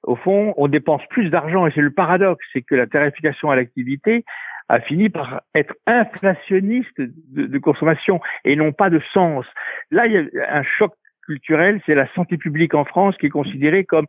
au 0.03 0.17
fond, 0.17 0.55
on 0.57 0.69
dépense 0.69 1.03
plus 1.11 1.31
d'argent 1.31 1.67
et 1.67 1.73
c'est 1.75 1.81
le 1.81 1.93
paradoxe, 1.93 2.45
c'est 2.53 2.63
que 2.63 2.75
la 2.75 2.87
tarification 2.87 3.51
à 3.51 3.57
l'activité 3.57 4.25
a 4.69 4.81
fini 4.81 5.09
par 5.09 5.43
être 5.55 5.75
inflationniste 5.87 6.97
de, 6.99 7.47
de, 7.47 7.59
consommation 7.59 8.21
et 8.45 8.55
non 8.55 8.73
pas 8.73 8.89
de 8.89 9.01
sens. 9.13 9.45
Là, 9.91 10.07
il 10.07 10.13
y 10.13 10.39
a 10.39 10.57
un 10.57 10.63
choc 10.63 10.93
culturel, 11.31 11.81
c'est 11.87 11.95
la 11.95 12.13
santé 12.15 12.37
publique 12.37 12.75
en 12.75 12.85
France 12.85 13.17
qui 13.19 13.27
est 13.27 13.37
considérée 13.41 13.85
comme 13.85 14.07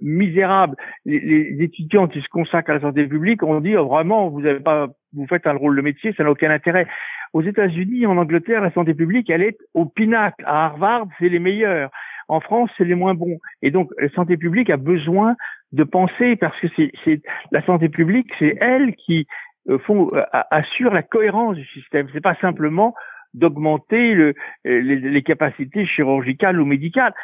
misérable. 0.00 0.76
Les, 1.04 1.56
étudiants 1.60 2.08
qui 2.08 2.22
se 2.22 2.28
consacrent 2.28 2.70
à 2.70 2.74
la 2.74 2.80
santé 2.80 3.06
publique 3.06 3.42
ont 3.42 3.60
dit 3.60 3.76
oh, 3.76 3.86
vraiment 3.86 4.30
vous 4.30 5.26
faites 5.28 5.46
un 5.46 5.52
rôle 5.52 5.76
de 5.76 5.82
métier, 5.82 6.14
ça 6.16 6.24
n'a 6.24 6.30
aucun 6.30 6.50
intérêt. 6.50 6.86
Aux 7.34 7.42
États-Unis, 7.42 8.06
en 8.06 8.16
Angleterre, 8.16 8.62
la 8.62 8.72
santé 8.72 8.94
publique, 8.94 9.28
elle 9.28 9.42
est 9.42 9.58
au 9.74 9.84
pinacle. 9.84 10.44
À 10.46 10.66
Harvard, 10.66 11.06
c'est 11.18 11.28
les 11.28 11.38
meilleurs. 11.38 11.90
En 12.28 12.40
France, 12.40 12.70
c'est 12.76 12.84
les 12.84 12.94
moins 12.94 13.14
bons. 13.14 13.38
Et 13.60 13.70
donc, 13.70 13.90
la 13.98 14.08
santé 14.10 14.36
publique 14.36 14.70
a 14.70 14.76
besoin 14.78 15.36
de 15.72 15.84
penser 15.84 16.36
parce 16.36 16.58
que 16.60 16.68
c'est 17.04 17.22
la 17.50 17.62
santé 17.64 17.88
publique, 17.88 18.30
c'est 18.38 18.56
elle 18.60 18.94
qui 18.96 19.26
euh, 19.68 19.78
euh, 19.90 20.22
assure 20.50 20.92
la 20.92 21.02
cohérence 21.02 21.56
du 21.56 21.66
système. 21.66 22.06
C'est 22.12 22.22
pas 22.22 22.36
simplement 22.40 22.94
d'augmenter 23.34 24.14
le, 24.14 24.34
les, 24.64 24.96
les, 24.96 25.22
capacités 25.22 25.86
chirurgicales 25.86 26.60
ou 26.60 26.64
médicales 26.64 27.14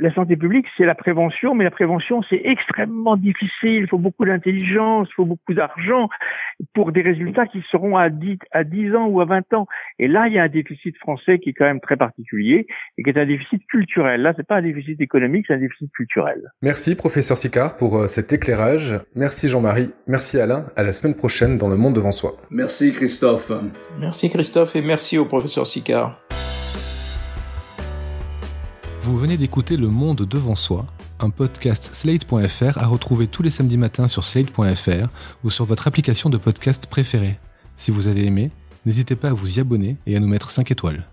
la 0.00 0.12
santé 0.14 0.36
publique, 0.36 0.66
c'est 0.76 0.84
la 0.84 0.94
prévention, 0.94 1.54
mais 1.54 1.64
la 1.64 1.70
prévention, 1.70 2.22
c'est 2.28 2.40
extrêmement 2.44 3.16
difficile. 3.16 3.82
Il 3.82 3.88
faut 3.88 3.98
beaucoup 3.98 4.24
d'intelligence, 4.24 5.08
il 5.10 5.14
faut 5.14 5.24
beaucoup 5.24 5.54
d'argent 5.54 6.08
pour 6.74 6.92
des 6.92 7.02
résultats 7.02 7.46
qui 7.46 7.62
seront 7.70 7.96
à 7.96 8.10
10, 8.10 8.38
à 8.52 8.64
10 8.64 8.94
ans 8.94 9.06
ou 9.06 9.20
à 9.20 9.24
20 9.24 9.52
ans. 9.54 9.66
Et 9.98 10.08
là, 10.08 10.26
il 10.28 10.34
y 10.34 10.38
a 10.38 10.42
un 10.42 10.48
déficit 10.48 10.96
français 10.98 11.38
qui 11.38 11.50
est 11.50 11.52
quand 11.52 11.64
même 11.64 11.80
très 11.80 11.96
particulier 11.96 12.66
et 12.96 13.02
qui 13.02 13.10
est 13.10 13.18
un 13.18 13.26
déficit 13.26 13.66
culturel. 13.66 14.22
Là, 14.22 14.34
c'est 14.36 14.46
pas 14.46 14.56
un 14.56 14.62
déficit 14.62 15.00
économique, 15.00 15.46
c'est 15.48 15.54
un 15.54 15.58
déficit 15.58 15.90
culturel. 15.92 16.50
Merci, 16.62 16.94
professeur 16.94 17.36
Sicard, 17.36 17.76
pour 17.76 17.96
euh, 17.96 18.06
cet 18.06 18.32
éclairage. 18.32 19.00
Merci, 19.14 19.48
Jean-Marie. 19.48 19.90
Merci, 20.06 20.38
Alain. 20.38 20.66
À 20.76 20.82
la 20.82 20.92
semaine 20.92 21.14
prochaine 21.14 21.58
dans 21.58 21.68
Le 21.68 21.76
Monde 21.76 21.94
devant 21.94 22.12
soi. 22.12 22.36
Merci, 22.50 22.92
Christophe. 22.92 23.50
Merci, 23.98 24.28
Christophe, 24.28 24.76
et 24.76 24.82
merci 24.82 25.18
au 25.18 25.24
professeur 25.24 25.66
Sicard. 25.66 26.27
Vous 29.08 29.16
venez 29.16 29.38
d'écouter 29.38 29.78
Le 29.78 29.88
Monde 29.88 30.26
devant 30.26 30.54
soi, 30.54 30.84
un 31.20 31.30
podcast 31.30 31.94
slate.fr 31.94 32.76
à 32.76 32.86
retrouver 32.86 33.26
tous 33.26 33.42
les 33.42 33.48
samedis 33.48 33.78
matins 33.78 34.06
sur 34.06 34.22
slate.fr 34.22 35.08
ou 35.42 35.48
sur 35.48 35.64
votre 35.64 35.88
application 35.88 36.28
de 36.28 36.36
podcast 36.36 36.88
préférée. 36.90 37.38
Si 37.74 37.90
vous 37.90 38.06
avez 38.08 38.26
aimé, 38.26 38.50
n'hésitez 38.84 39.16
pas 39.16 39.30
à 39.30 39.32
vous 39.32 39.56
y 39.56 39.60
abonner 39.60 39.96
et 40.04 40.14
à 40.14 40.20
nous 40.20 40.28
mettre 40.28 40.50
5 40.50 40.70
étoiles. 40.70 41.06